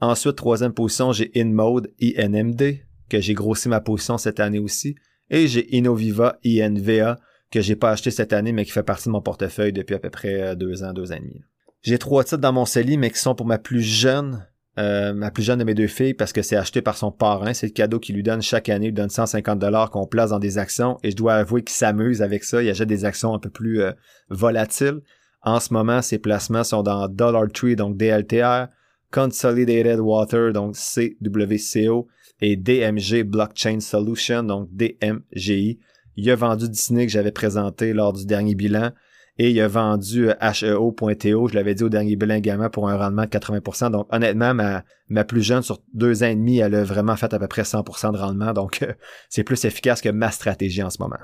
Ensuite, 0.00 0.36
troisième 0.36 0.74
position, 0.74 1.12
j'ai 1.12 1.30
InMode 1.34 1.90
INMD, 2.00 2.80
que 3.08 3.20
j'ai 3.20 3.34
grossi 3.34 3.68
ma 3.68 3.80
position 3.80 4.18
cette 4.18 4.40
année 4.40 4.58
aussi. 4.58 4.96
Et 5.30 5.48
j'ai 5.48 5.74
Innoviva 5.74 6.38
INVA, 6.44 7.18
que 7.54 7.60
j'ai 7.60 7.76
pas 7.76 7.92
acheté 7.92 8.10
cette 8.10 8.32
année, 8.32 8.52
mais 8.52 8.64
qui 8.64 8.72
fait 8.72 8.82
partie 8.82 9.08
de 9.08 9.12
mon 9.12 9.22
portefeuille 9.22 9.72
depuis 9.72 9.94
à 9.94 9.98
peu 9.98 10.10
près 10.10 10.42
euh, 10.42 10.54
deux 10.54 10.82
ans, 10.82 10.92
deux 10.92 11.12
ans 11.12 11.16
et 11.16 11.20
demi. 11.20 11.40
J'ai 11.82 11.98
trois 11.98 12.24
titres 12.24 12.38
dans 12.38 12.52
mon 12.52 12.64
CELI, 12.64 12.96
mais 12.96 13.10
qui 13.10 13.18
sont 13.18 13.34
pour 13.34 13.46
ma 13.46 13.58
plus 13.58 13.82
jeune, 13.82 14.46
euh, 14.78 15.12
ma 15.12 15.30
plus 15.30 15.42
jeune 15.42 15.60
de 15.60 15.64
mes 15.64 15.74
deux 15.74 15.86
filles, 15.86 16.14
parce 16.14 16.32
que 16.32 16.42
c'est 16.42 16.56
acheté 16.56 16.82
par 16.82 16.96
son 16.96 17.12
parrain. 17.12 17.54
C'est 17.54 17.66
le 17.66 17.72
cadeau 17.72 18.00
qu'il 18.00 18.16
lui 18.16 18.22
donne 18.22 18.42
chaque 18.42 18.68
année. 18.68 18.86
Il 18.86 18.88
lui 18.88 18.94
donne 18.94 19.10
150 19.10 19.58
dollars 19.58 19.90
qu'on 19.90 20.06
place 20.06 20.30
dans 20.30 20.38
des 20.38 20.58
actions. 20.58 20.98
Et 21.02 21.10
je 21.10 21.16
dois 21.16 21.34
avouer 21.34 21.62
qu'il 21.62 21.74
s'amuse 21.74 22.22
avec 22.22 22.42
ça. 22.42 22.62
Il 22.62 22.68
achète 22.70 22.88
des 22.88 23.04
actions 23.04 23.34
un 23.34 23.38
peu 23.38 23.50
plus 23.50 23.82
euh, 23.82 23.92
volatiles. 24.30 25.00
En 25.42 25.60
ce 25.60 25.72
moment, 25.72 26.02
ses 26.02 26.18
placements 26.18 26.64
sont 26.64 26.82
dans 26.82 27.06
Dollar 27.06 27.44
Tree, 27.52 27.76
donc 27.76 27.98
DLTR, 27.98 28.68
Consolidated 29.12 30.00
Water, 30.00 30.52
donc 30.54 30.74
CWCO, 30.74 32.08
et 32.40 32.56
DMG 32.56 33.22
Blockchain 33.24 33.80
Solution, 33.80 34.42
donc 34.42 34.70
DMGI. 34.72 35.78
Il 36.16 36.30
a 36.30 36.36
vendu 36.36 36.68
Disney 36.68 37.06
que 37.06 37.12
j'avais 37.12 37.32
présenté 37.32 37.92
lors 37.92 38.12
du 38.12 38.26
dernier 38.26 38.54
bilan 38.54 38.92
et 39.38 39.50
il 39.50 39.60
a 39.60 39.66
vendu 39.66 40.28
HEO.TO, 40.28 41.48
je 41.48 41.54
l'avais 41.54 41.74
dit 41.74 41.82
au 41.82 41.88
dernier 41.88 42.14
bilan 42.16 42.36
également 42.36 42.70
pour 42.70 42.88
un 42.88 42.96
rendement 42.96 43.22
de 43.22 43.28
80%. 43.28 43.90
Donc 43.90 44.06
honnêtement, 44.10 44.54
ma, 44.54 44.84
ma 45.08 45.24
plus 45.24 45.42
jeune 45.42 45.62
sur 45.62 45.80
deux 45.92 46.22
ans 46.22 46.28
et 46.28 46.36
demi, 46.36 46.58
elle 46.58 46.74
a 46.74 46.84
vraiment 46.84 47.16
fait 47.16 47.32
à 47.34 47.38
peu 47.38 47.48
près 47.48 47.62
100% 47.62 48.12
de 48.12 48.18
rendement. 48.18 48.52
Donc 48.52 48.86
c'est 49.28 49.44
plus 49.44 49.64
efficace 49.64 50.00
que 50.00 50.08
ma 50.08 50.30
stratégie 50.30 50.82
en 50.82 50.90
ce 50.90 51.02
moment. 51.02 51.18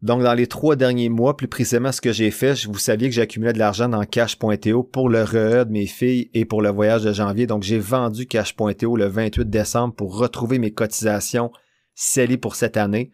Donc, 0.00 0.22
dans 0.22 0.34
les 0.34 0.46
trois 0.46 0.76
derniers 0.76 1.08
mois, 1.08 1.36
plus 1.36 1.48
précisément 1.48 1.90
ce 1.90 2.00
que 2.00 2.12
j'ai 2.12 2.30
fait, 2.30 2.66
vous 2.66 2.78
saviez 2.78 3.08
que 3.08 3.14
j'accumulais 3.14 3.52
de 3.52 3.58
l'argent 3.58 3.88
dans 3.88 4.04
Cash.to 4.04 4.82
pour 4.84 5.08
le 5.08 5.24
RE 5.24 5.64
de 5.64 5.72
mes 5.72 5.86
filles 5.86 6.30
et 6.34 6.44
pour 6.44 6.62
le 6.62 6.70
voyage 6.70 7.02
de 7.02 7.12
janvier. 7.12 7.48
Donc, 7.48 7.64
j'ai 7.64 7.80
vendu 7.80 8.26
Cash.to 8.26 8.96
le 8.96 9.06
28 9.06 9.50
décembre 9.50 9.94
pour 9.94 10.16
retrouver 10.16 10.60
mes 10.60 10.70
cotisations 10.70 11.50
scellées 11.96 12.36
pour 12.36 12.54
cette 12.54 12.76
année. 12.76 13.10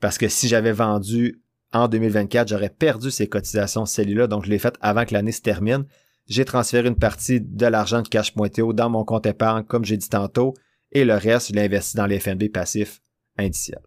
Parce 0.00 0.18
que 0.18 0.28
si 0.28 0.48
j'avais 0.48 0.72
vendu 0.72 1.40
en 1.72 1.88
2024, 1.88 2.48
j'aurais 2.48 2.70
perdu 2.70 3.10
ces 3.10 3.28
cotisations 3.28 3.86
scellées-là. 3.86 4.26
Donc, 4.26 4.44
je 4.44 4.50
l'ai 4.50 4.58
fait 4.58 4.74
avant 4.80 5.04
que 5.04 5.14
l'année 5.14 5.32
se 5.32 5.42
termine. 5.42 5.84
J'ai 6.26 6.44
transféré 6.44 6.88
une 6.88 6.96
partie 6.96 7.40
de 7.40 7.66
l'argent 7.66 8.02
de 8.02 8.08
Cash.to 8.08 8.72
dans 8.72 8.90
mon 8.90 9.04
compte 9.04 9.26
épargne, 9.26 9.64
comme 9.64 9.84
j'ai 9.84 9.96
dit 9.96 10.08
tantôt, 10.08 10.54
et 10.92 11.04
le 11.04 11.14
reste, 11.14 11.48
je 11.48 11.54
l'ai 11.54 11.62
investi 11.62 11.96
dans 11.96 12.06
les 12.06 12.18
FNB 12.18 12.48
passifs 12.52 13.00
indiciels. 13.38 13.82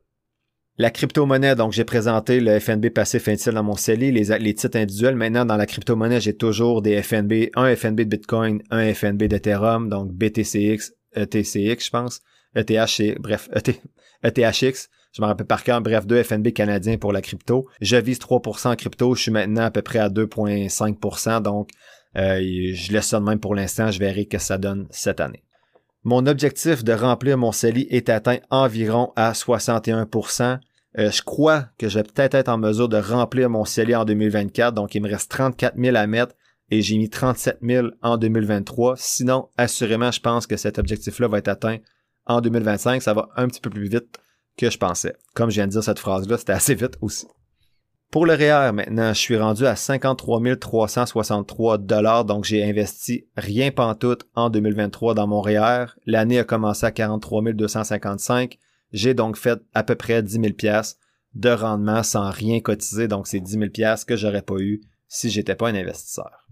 La 0.78 0.92
crypto-monnaie, 0.92 1.56
donc 1.56 1.74
j'ai 1.74 1.84
présenté 1.84 2.40
le 2.40 2.58
FNB 2.58 2.90
passif 2.92 3.28
indiciel 3.28 3.56
dans 3.56 3.64
mon 3.64 3.76
CELI, 3.76 4.14
les, 4.14 4.56
titres 4.56 4.78
individuels. 4.78 5.16
Maintenant, 5.16 5.44
dans 5.44 5.58
la 5.58 5.66
crypto-monnaie, 5.66 6.22
j'ai 6.22 6.38
toujours 6.38 6.82
des 6.82 7.02
FNB, 7.02 7.50
un 7.56 7.76
FNB 7.76 7.98
de 8.02 8.04
Bitcoin, 8.06 8.62
un 8.70 8.94
FNB 8.94 9.24
d'Ethereum, 9.24 9.90
donc 9.90 10.14
BTCX, 10.14 10.94
ETCX, 11.16 11.86
je 11.86 11.90
pense, 11.90 12.22
ETH, 12.56 13.20
bref, 13.20 13.50
ETHX. 14.24 14.90
Je 15.12 15.22
me 15.22 15.28
rappelle 15.28 15.48
par 15.48 15.64
cœur, 15.64 15.82
bref, 15.82 16.06
deux 16.06 16.22
FNB 16.22 16.52
canadiens 16.54 16.98
pour 16.98 17.12
la 17.12 17.22
crypto. 17.22 17.68
Je 17.82 17.98
vise 17.98 18.20
3% 18.20 18.72
en 18.72 18.76
crypto, 18.76 19.16
je 19.16 19.22
suis 19.24 19.32
maintenant 19.32 19.64
à 19.64 19.72
peu 19.72 19.82
près 19.82 20.00
à 20.00 20.10
2,5%, 20.10 21.42
donc 21.42 21.70
euh, 22.16 22.40
je 22.74 22.92
laisse 22.92 23.08
ça 23.08 23.20
de 23.20 23.26
même 23.26 23.40
pour 23.40 23.56
l'instant, 23.56 23.92
je 23.92 24.00
verrai 24.00 24.26
que 24.26 24.38
ça 24.38 24.58
donne 24.58 24.88
cette 24.92 25.20
année. 25.20 25.44
Mon 26.04 26.26
objectif 26.28 26.84
de 26.84 26.94
remplir 26.94 27.38
mon 27.38 27.52
CELI 27.52 27.88
est 27.90 28.10
atteint 28.10 28.38
environ 28.50 29.12
à 29.16 29.34
61%. 29.34 30.60
Euh, 30.98 31.12
je 31.12 31.22
crois 31.22 31.66
que 31.78 31.90
je 31.90 32.00
vais 32.00 32.04
peut-être 32.04 32.36
être 32.36 32.48
en 32.48 32.58
mesure 32.58 32.88
de 32.88 32.98
remplir 32.98 33.50
mon 33.50 33.66
CELI 33.66 33.96
en 33.96 34.06
2024. 34.06 34.74
Donc, 34.74 34.96
il 34.96 35.02
me 35.02 35.10
reste 35.10 35.30
34 35.30 35.76
000 35.78 35.98
à 35.98 36.08
mettre 36.08 36.36
et 36.72 36.82
j'ai 36.82 36.98
mis 36.98 37.10
37 37.10 37.60
000 37.62 37.88
en 38.02 38.18
2023. 38.18 38.96
Sinon, 38.98 39.50
assurément, 39.58 40.12
je 40.12 40.22
pense 40.22 40.48
que 40.48 40.56
cet 40.56 40.80
objectif-là 40.80 41.28
va 41.28 41.40
être 41.40 41.50
atteint 41.50 41.78
en 42.26 42.40
2025. 42.40 43.02
Ça 43.02 43.14
va 43.14 43.30
un 43.36 43.48
petit 43.48 43.62
peu 43.62 43.70
plus 43.70 43.90
vite 43.90 44.20
que 44.60 44.70
je 44.70 44.78
pensais. 44.78 45.16
Comme 45.34 45.50
je 45.50 45.56
viens 45.56 45.68
de 45.68 45.72
dire 45.72 45.84
cette 45.84 46.00
phrase-là, 46.00 46.38
c'était 46.38 46.54
assez 46.54 46.76
vite 46.76 46.98
aussi. 47.02 47.26
Pour 48.12 48.26
le 48.26 48.34
REER, 48.34 48.70
e 48.70 48.72
maintenant, 48.72 49.14
je 49.14 49.20
suis 49.20 49.38
rendu 49.38 49.66
à 49.66 49.76
53 49.76 50.42
363 50.60 51.78
dollars, 51.78 52.26
donc 52.26 52.44
j'ai 52.44 52.68
investi 52.68 53.28
rien 53.38 53.72
pantoute 53.72 54.26
en 54.36 54.50
2023 54.50 55.14
dans 55.14 55.28
mon 55.28 55.42
REER. 55.42 55.86
E 55.86 55.88
L'année 56.06 56.40
a 56.40 56.44
commencé 56.44 56.86
à 56.86 56.92
43 56.92 57.54
255. 57.54 58.58
J'ai 58.92 59.14
donc 59.14 59.38
fait 59.38 59.60
à 59.74 59.84
peu 59.84 59.96
près 59.96 60.24
10 60.24 60.32
000 60.32 60.54
pièces 60.54 60.98
de 61.36 61.50
rendement 61.50 62.02
sans 62.04 62.32
rien 62.32 62.60
cotiser. 62.60 63.08
Donc, 63.08 63.28
c'est 63.28 63.40
10 63.40 63.52
000 63.52 63.70
pièces 63.70 64.04
que 64.04 64.16
j'aurais 64.16 64.42
pas 64.42 64.58
eu 64.58 64.82
si 65.08 65.30
j'étais 65.30 65.56
pas 65.56 65.70
un 65.70 65.76
investisseur. 65.76 66.49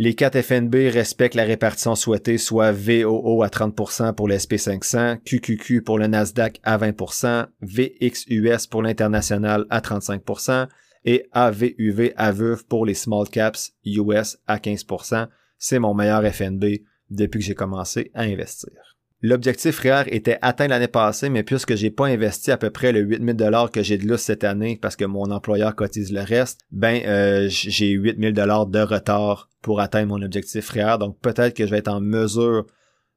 Les 0.00 0.14
4 0.14 0.42
FNB 0.42 0.74
respectent 0.92 1.34
la 1.34 1.42
répartition 1.42 1.96
souhaitée, 1.96 2.38
soit 2.38 2.70
VOO 2.70 3.42
à 3.42 3.48
30% 3.48 4.14
pour 4.14 4.28
le 4.28 4.36
SP500, 4.36 5.18
QQQ 5.24 5.82
pour 5.82 5.98
le 5.98 6.06
Nasdaq 6.06 6.60
à 6.62 6.78
20%, 6.78 7.48
VXUS 7.62 8.68
pour 8.70 8.82
l'international 8.82 9.66
à 9.70 9.80
35% 9.80 10.68
et 11.04 11.26
AVUV 11.32 12.12
AVUV 12.16 12.62
pour 12.68 12.86
les 12.86 12.94
small 12.94 13.28
caps 13.28 13.72
US 13.84 14.38
à 14.46 14.58
15%. 14.58 15.26
C'est 15.58 15.80
mon 15.80 15.94
meilleur 15.94 16.24
FNB 16.32 16.64
depuis 17.10 17.40
que 17.40 17.44
j'ai 17.44 17.56
commencé 17.56 18.12
à 18.14 18.22
investir. 18.22 18.97
L'objectif 19.20 19.80
REER 19.80 20.04
était 20.06 20.38
atteint 20.42 20.68
l'année 20.68 20.86
passée, 20.86 21.28
mais 21.28 21.42
puisque 21.42 21.74
j'ai 21.74 21.90
pas 21.90 22.06
investi 22.06 22.52
à 22.52 22.56
peu 22.56 22.70
près 22.70 22.92
le 22.92 23.00
8000 23.00 23.34
dollars 23.34 23.72
que 23.72 23.82
j'ai 23.82 23.98
de 23.98 24.06
lousse 24.06 24.20
cette 24.20 24.44
année 24.44 24.78
parce 24.80 24.94
que 24.94 25.04
mon 25.04 25.32
employeur 25.32 25.74
cotise 25.74 26.12
le 26.12 26.20
reste, 26.20 26.60
ben 26.70 27.02
euh, 27.04 27.48
j'ai 27.48 27.88
8000 27.88 28.32
dollars 28.32 28.66
de 28.66 28.78
retard 28.78 29.48
pour 29.60 29.80
atteindre 29.80 30.08
mon 30.08 30.22
objectif 30.22 30.70
REER. 30.70 30.98
Donc 31.00 31.18
peut-être 31.20 31.54
que 31.54 31.66
je 31.66 31.70
vais 31.70 31.78
être 31.78 31.88
en 31.88 32.00
mesure 32.00 32.66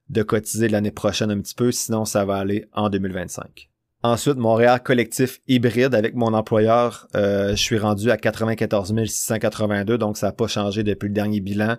de 0.08 0.22
cotiser 0.24 0.68
l'année 0.68 0.90
prochaine 0.90 1.30
un 1.30 1.40
petit 1.40 1.54
peu, 1.54 1.70
sinon 1.70 2.04
ça 2.04 2.24
va 2.24 2.36
aller 2.36 2.66
en 2.72 2.90
2025. 2.90 3.70
Ensuite, 4.02 4.36
mon 4.36 4.54
REER 4.54 4.78
collectif 4.82 5.38
hybride 5.46 5.94
avec 5.94 6.16
mon 6.16 6.34
employeur, 6.34 7.06
euh, 7.14 7.50
je 7.50 7.62
suis 7.62 7.78
rendu 7.78 8.10
à 8.10 8.16
94 8.16 8.92
682, 9.06 9.98
donc 9.98 10.16
ça 10.16 10.26
n'a 10.26 10.32
pas 10.32 10.48
changé 10.48 10.82
depuis 10.82 11.06
le 11.06 11.14
dernier 11.14 11.40
bilan. 11.40 11.76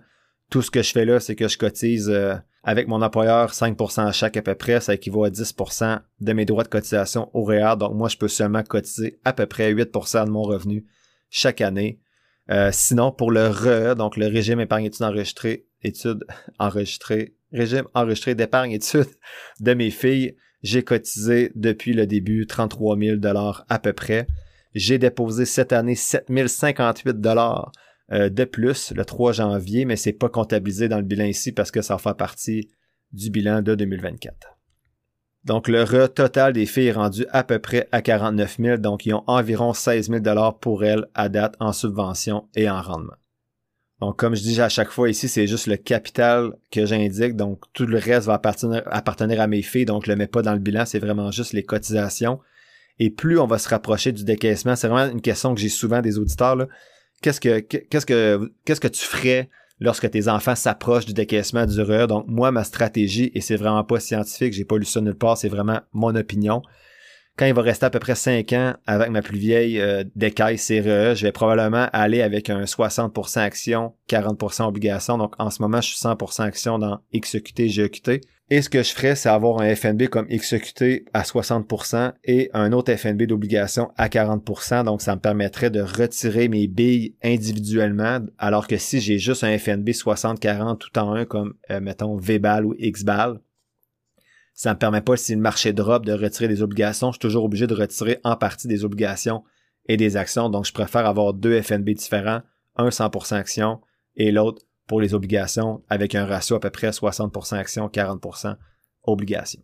Tout 0.50 0.62
ce 0.62 0.72
que 0.72 0.84
je 0.84 0.92
fais 0.92 1.06
là, 1.06 1.20
c'est 1.20 1.36
que 1.36 1.48
je 1.48 1.58
cotise 1.58 2.10
euh, 2.10 2.36
avec 2.64 2.88
mon 2.88 3.02
employeur, 3.02 3.52
5% 3.52 4.08
à 4.08 4.12
chaque 4.12 4.38
à 4.38 4.42
peu 4.42 4.56
près, 4.56 4.80
ça 4.80 4.94
équivaut 4.94 5.24
à 5.24 5.30
10% 5.30 6.00
de 6.22 6.34
mes 6.34 6.46
droits 6.46 6.64
de 6.64 6.70
cotisation 6.70 7.30
au 7.34 7.44
REER. 7.44 7.76
Donc 7.78 7.94
moi, 7.94 8.08
je 8.08 8.18
peux 8.18 8.28
seulement 8.28 8.64
cotiser 8.64 9.20
à 9.26 9.34
peu 9.34 9.46
près 9.46 9.74
8% 9.74 10.26
de 10.26 10.30
mon 10.30 10.44
revenu 10.44 10.86
chaque 11.30 11.62
année. 11.62 12.00
Euh, 12.50 12.70
sinon, 12.72 13.12
pour 13.12 13.32
le 13.32 13.48
RE, 13.48 13.96
donc 13.96 14.18
le 14.18 14.28
régime 14.28 14.60
épargne 14.60 14.86
études 14.86 15.04
enregistré, 15.04 15.66
études 15.82 16.26
enregistrées, 16.60 17.36
régime 17.52 17.86
enregistré 17.94 18.36
d'épargne 18.36 18.72
études 18.72 19.08
de 19.60 19.74
mes 19.74 19.92
filles, 19.92 20.36
j'ai 20.62 20.84
cotisé 20.84 21.52
depuis 21.56 21.94
le 21.94 22.08
début 22.08 22.48
33 22.48 22.98
000 22.98 23.18
dollars 23.18 23.66
à 23.70 23.80
peu 23.80 23.94
près. 23.94 24.28
J'ai 24.74 24.98
déposé 24.98 25.46
cette 25.46 25.74
année 25.74 25.96
7 25.96 26.28
058 26.48 27.20
dollars 27.20 27.72
euh, 27.72 27.74
de 28.14 28.44
plus 28.44 28.94
le 28.96 29.04
3 29.04 29.32
janvier, 29.34 29.86
mais 29.86 29.96
c'est 29.96 30.14
pas 30.14 30.30
comptabilisé 30.30 30.88
dans 30.88 30.98
le 30.98 31.04
bilan 31.04 31.26
ici 31.26 31.52
parce 31.52 31.72
que 31.72 31.82
ça 31.82 31.98
fait 31.98 32.16
partie 32.16 32.70
du 33.12 33.32
bilan 33.32 33.62
de 33.62 33.76
2024. 33.76 34.36
Donc 35.46 35.68
le 35.68 36.08
total 36.08 36.54
des 36.54 36.66
filles 36.66 36.88
est 36.88 36.94
rendu 36.94 37.26
à 37.32 37.44
peu 37.44 37.60
près 37.60 37.90
à 37.92 38.02
49 38.02 38.58
000, 38.60 38.78
donc 38.78 39.06
ils 39.06 39.14
ont 39.14 39.24
environ 39.28 39.74
16 39.74 40.08
000 40.08 40.20
dollars 40.22 40.58
pour 40.60 40.86
elles 40.86 41.06
à 41.16 41.28
date 41.28 41.56
en 41.60 41.74
subvention 41.74 42.48
et 42.56 42.70
en 42.70 42.82
rendement. 42.82 43.16
Donc 44.00 44.18
comme 44.18 44.36
je 44.36 44.42
dis 44.42 44.62
à 44.62 44.70
chaque 44.70 44.92
fois 44.92 45.10
ici, 45.10 45.28
c'est 45.28 45.48
juste 45.48 45.68
le 45.68 45.76
capital 45.78 46.54
que 46.72 46.86
j'indique, 46.86 47.36
donc 47.36 47.64
tout 47.74 47.86
le 47.86 47.98
reste 47.98 48.28
va 48.28 48.36
appartenir, 48.36 49.42
à 49.42 49.48
mes 49.48 49.62
filles, 49.62 49.86
donc 49.86 50.06
je 50.06 50.12
le 50.12 50.16
mets 50.16 50.28
pas 50.28 50.42
dans 50.42 50.54
le 50.54 50.60
bilan, 50.60 50.86
c'est 50.86 51.00
vraiment 51.00 51.32
juste 51.32 51.54
les 51.54 51.64
cotisations. 51.64 52.40
Et 53.00 53.10
plus 53.10 53.40
on 53.40 53.48
va 53.48 53.58
se 53.58 53.68
rapprocher 53.68 54.12
du 54.12 54.24
décaissement, 54.24 54.76
c'est 54.76 54.88
vraiment 54.88 55.12
une 55.12 55.22
question 55.22 55.54
que 55.54 55.60
j'ai 55.60 55.70
souvent 55.70 56.02
des 56.02 56.20
auditeurs, 56.20 56.68
qu'est-ce 57.24 57.42
que 57.42 57.60
qu'est-ce 57.60 58.06
que 58.06 58.52
qu'est-ce 58.66 58.82
que 58.82 58.88
tu 58.88 59.02
ferais 59.02 59.50
lorsque 59.80 60.10
tes 60.12 60.28
enfants 60.28 60.56
s'approchent 60.56 61.06
du 61.06 61.14
décaissement 61.14 61.66
du 61.66 61.82
RE. 61.82 62.06
Donc 62.08 62.26
moi 62.28 62.52
ma 62.52 62.64
stratégie 62.64 63.32
et 63.34 63.42
c'est 63.42 63.56
vraiment 63.56 63.84
pas 63.84 64.00
scientifique, 64.00 64.54
j'ai 64.54 64.66
pas 64.66 64.78
lu 64.78 64.86
ça 64.86 65.02
nulle 65.02 65.16
part, 65.16 65.38
c'est 65.38 65.50
vraiment 65.50 65.80
mon 65.94 66.16
opinion. 66.16 66.62
quand 67.36 67.48
il 67.48 67.54
va 67.54 67.64
rester 67.64 67.88
à 67.88 67.90
peu 67.90 68.00
près 68.00 68.14
5 68.14 68.54
ans 68.54 68.74
avec 68.86 69.10
ma 69.10 69.24
plus 69.24 69.40
vieille 69.40 69.82
euh, 69.82 70.04
décaille 70.16 70.58
CRE, 70.58 71.16
je 71.16 71.24
vais 71.24 71.32
probablement 71.32 71.88
aller 71.92 72.22
avec 72.22 72.52
un 72.52 72.64
60% 72.64 73.40
action, 73.40 73.94
40% 74.10 74.68
obligation. 74.68 75.18
Donc 75.18 75.34
en 75.40 75.50
ce 75.50 75.62
moment, 75.62 75.82
je 75.82 75.88
suis 75.88 75.98
100% 75.98 76.44
action 76.44 76.78
dans 76.78 77.00
XQT, 77.16 77.70
GQT. 77.70 78.22
Et 78.54 78.62
ce 78.62 78.70
que 78.70 78.84
je 78.84 78.94
ferais, 78.94 79.16
c'est 79.16 79.30
avoir 79.30 79.62
un 79.62 79.76
FNB 79.76 80.10
comme 80.10 80.28
XQT 80.28 81.06
à 81.12 81.24
60% 81.24 82.14
et 82.24 82.52
un 82.54 82.72
autre 82.72 82.94
FNB 82.94 83.24
d'obligation 83.24 83.92
à 83.98 84.10
40%. 84.10 84.84
Donc 84.84 85.02
ça 85.02 85.16
me 85.16 85.20
permettrait 85.20 85.72
de 85.72 85.82
retirer 85.82 86.50
mes 86.50 86.68
billes 86.68 87.16
individuellement. 87.24 88.20
Alors 88.38 88.68
que 88.68 88.78
si 88.78 89.02
j'ai 89.02 89.18
juste 89.18 89.44
un 89.44 89.58
FNB 89.58 89.90
60-40 89.90 90.78
tout 90.78 91.00
en 91.00 91.14
un 91.14 91.26
comme, 91.26 91.56
euh, 91.72 91.80
mettons, 91.80 92.16
VBAL 92.16 92.68
ou 92.68 92.76
XBAL, 92.80 93.42
ça 94.54 94.76
me 94.76 94.78
permet 94.78 95.02
pas, 95.02 95.18
si 95.18 95.34
le 95.34 95.42
marché 95.42 95.74
drop, 95.74 96.06
de 96.06 96.14
retirer 96.14 96.48
des 96.48 96.62
obligations. 96.62 97.08
Je 97.08 97.14
suis 97.14 97.22
toujours 97.22 97.46
obligé 97.46 97.66
de 97.66 97.74
retirer 97.74 98.20
en 98.24 98.36
partie 98.36 98.68
des 98.68 98.86
obligations 98.86 99.44
et 99.88 99.98
des 99.98 100.16
actions. 100.16 100.52
Donc, 100.52 100.68
je 100.68 100.74
préfère 100.74 101.08
avoir 101.08 101.34
deux 101.34 101.60
FNB 101.60 101.90
différents, 101.90 102.44
un 102.76 102.90
100% 102.90 103.34
action 103.34 103.82
et 104.16 104.32
l'autre 104.32 104.62
pour 104.88 105.02
les 105.02 105.14
obligations 105.14 105.84
avec 105.90 106.16
un 106.16 106.26
ratio 106.26 106.56
à 106.56 106.60
peu 106.60 106.70
près 106.70 106.90
60% 106.90 107.56
action, 107.56 107.88
40% 107.88 108.56
obligations. 109.04 109.62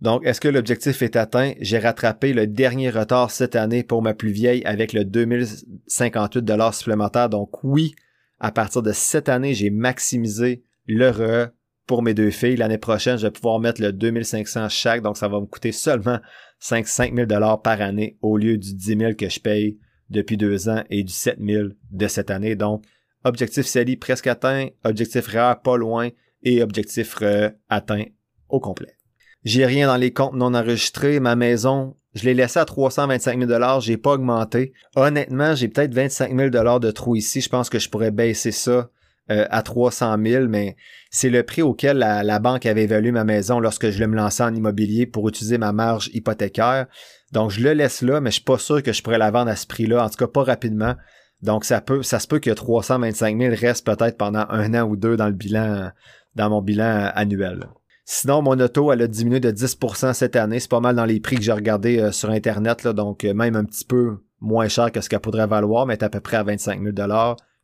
Donc, 0.00 0.24
est-ce 0.24 0.40
que 0.40 0.48
l'objectif 0.48 1.02
est 1.02 1.16
atteint? 1.16 1.52
J'ai 1.60 1.78
rattrapé 1.78 2.32
le 2.32 2.46
dernier 2.46 2.88
retard 2.88 3.30
cette 3.30 3.54
année 3.54 3.82
pour 3.82 4.00
ma 4.00 4.14
plus 4.14 4.30
vieille 4.30 4.64
avec 4.64 4.94
le 4.94 5.04
2058 5.04 6.42
dollars 6.42 6.74
supplémentaire. 6.74 7.28
Donc, 7.28 7.62
oui, 7.64 7.94
à 8.38 8.50
partir 8.50 8.82
de 8.82 8.92
cette 8.92 9.28
année, 9.28 9.52
j'ai 9.52 9.68
maximisé 9.68 10.64
le 10.86 11.10
RE 11.10 11.50
pour 11.86 12.02
mes 12.02 12.14
deux 12.14 12.30
filles. 12.30 12.56
L'année 12.56 12.78
prochaine, 12.78 13.18
je 13.18 13.26
vais 13.26 13.30
pouvoir 13.30 13.60
mettre 13.60 13.82
le 13.82 13.92
2500 13.92 14.70
chaque, 14.70 15.02
donc 15.02 15.18
ça 15.18 15.28
va 15.28 15.38
me 15.38 15.46
coûter 15.46 15.72
seulement 15.72 16.18
5, 16.60 16.86
000 16.86 17.26
dollars 17.26 17.60
par 17.60 17.82
année 17.82 18.16
au 18.22 18.38
lieu 18.38 18.56
du 18.56 18.74
10 18.74 18.96
000 18.96 19.14
que 19.14 19.28
je 19.28 19.40
paye 19.40 19.78
depuis 20.08 20.36
deux 20.38 20.68
ans 20.70 20.82
et 20.88 21.02
du 21.02 21.12
7 21.12 21.38
000 21.40 21.68
de 21.90 22.08
cette 22.08 22.30
année. 22.30 22.56
Donc, 22.56 22.84
objectif 23.24 23.66
CELI 23.66 23.96
presque 23.96 24.26
atteint, 24.26 24.68
objectif 24.84 25.26
rare 25.28 25.60
pas 25.62 25.76
loin 25.76 26.10
et 26.42 26.62
objectif 26.62 27.14
RE 27.14 27.50
atteint 27.68 28.04
au 28.48 28.60
complet. 28.60 28.96
J'ai 29.44 29.64
rien 29.64 29.86
dans 29.86 29.96
les 29.96 30.12
comptes 30.12 30.34
non 30.34 30.54
enregistrés. 30.54 31.18
Ma 31.20 31.36
maison, 31.36 31.96
je 32.14 32.24
l'ai 32.24 32.34
laissé 32.34 32.58
à 32.58 32.64
325 32.64 33.38
000 33.38 33.48
dollars. 33.48 33.80
J'ai 33.80 33.96
pas 33.96 34.12
augmenté. 34.12 34.72
Honnêtement, 34.96 35.54
j'ai 35.54 35.68
peut-être 35.68 35.94
25 35.94 36.36
000 36.36 36.50
dollars 36.50 36.80
de 36.80 36.90
trou 36.90 37.16
ici. 37.16 37.40
Je 37.40 37.48
pense 37.48 37.70
que 37.70 37.78
je 37.78 37.88
pourrais 37.88 38.10
baisser 38.10 38.52
ça 38.52 38.90
euh, 39.30 39.46
à 39.50 39.62
300 39.62 40.16
000, 40.22 40.46
mais 40.48 40.76
c'est 41.10 41.30
le 41.30 41.42
prix 41.42 41.62
auquel 41.62 41.98
la, 41.98 42.38
banque 42.38 42.66
avait 42.66 42.82
évalué 42.82 43.12
ma 43.12 43.24
maison 43.24 43.60
lorsque 43.60 43.90
je 43.90 44.04
me 44.04 44.16
lançais 44.16 44.42
en 44.42 44.54
immobilier 44.54 45.06
pour 45.06 45.28
utiliser 45.28 45.56
ma 45.56 45.72
marge 45.72 46.10
hypothécaire. 46.12 46.86
Donc, 47.32 47.50
je 47.50 47.62
le 47.62 47.72
laisse 47.72 48.02
là, 48.02 48.20
mais 48.20 48.30
je 48.30 48.34
suis 48.34 48.44
pas 48.44 48.58
sûr 48.58 48.82
que 48.82 48.92
je 48.92 49.02
pourrais 49.02 49.18
la 49.18 49.30
vendre 49.30 49.50
à 49.50 49.56
ce 49.56 49.66
prix-là, 49.66 50.04
en 50.04 50.10
tout 50.10 50.16
cas 50.16 50.26
pas 50.26 50.42
rapidement. 50.42 50.96
Donc, 51.42 51.64
ça 51.64 51.80
peut, 51.80 52.02
ça 52.02 52.18
se 52.18 52.26
peut 52.26 52.38
que 52.38 52.50
325 52.50 53.38
000 53.38 53.54
reste 53.58 53.86
peut-être 53.86 54.16
pendant 54.16 54.44
un 54.50 54.74
an 54.74 54.88
ou 54.88 54.96
deux 54.96 55.16
dans 55.16 55.26
le 55.26 55.32
bilan, 55.32 55.90
dans 56.34 56.50
mon 56.50 56.62
bilan 56.62 57.10
annuel. 57.14 57.68
Sinon, 58.04 58.42
mon 58.42 58.58
auto, 58.58 58.92
elle 58.92 59.02
a 59.02 59.06
diminué 59.06 59.38
de 59.40 59.52
10% 59.52 60.12
cette 60.14 60.36
année. 60.36 60.58
C'est 60.58 60.70
pas 60.70 60.80
mal 60.80 60.96
dans 60.96 61.04
les 61.04 61.20
prix 61.20 61.36
que 61.36 61.42
j'ai 61.42 61.52
regardé 61.52 61.98
euh, 62.00 62.10
sur 62.10 62.30
Internet, 62.30 62.82
là, 62.82 62.92
donc 62.92 63.24
euh, 63.24 63.32
même 63.34 63.54
un 63.54 63.64
petit 63.64 63.84
peu 63.84 64.18
moins 64.40 64.68
cher 64.68 64.90
que 64.90 65.00
ce 65.00 65.08
qu'elle 65.08 65.20
pourrait 65.20 65.46
valoir, 65.46 65.86
mais 65.86 66.02
à 66.02 66.08
peu 66.08 66.20
près 66.20 66.36
à 66.36 66.42
25 66.42 66.82
000 66.82 67.08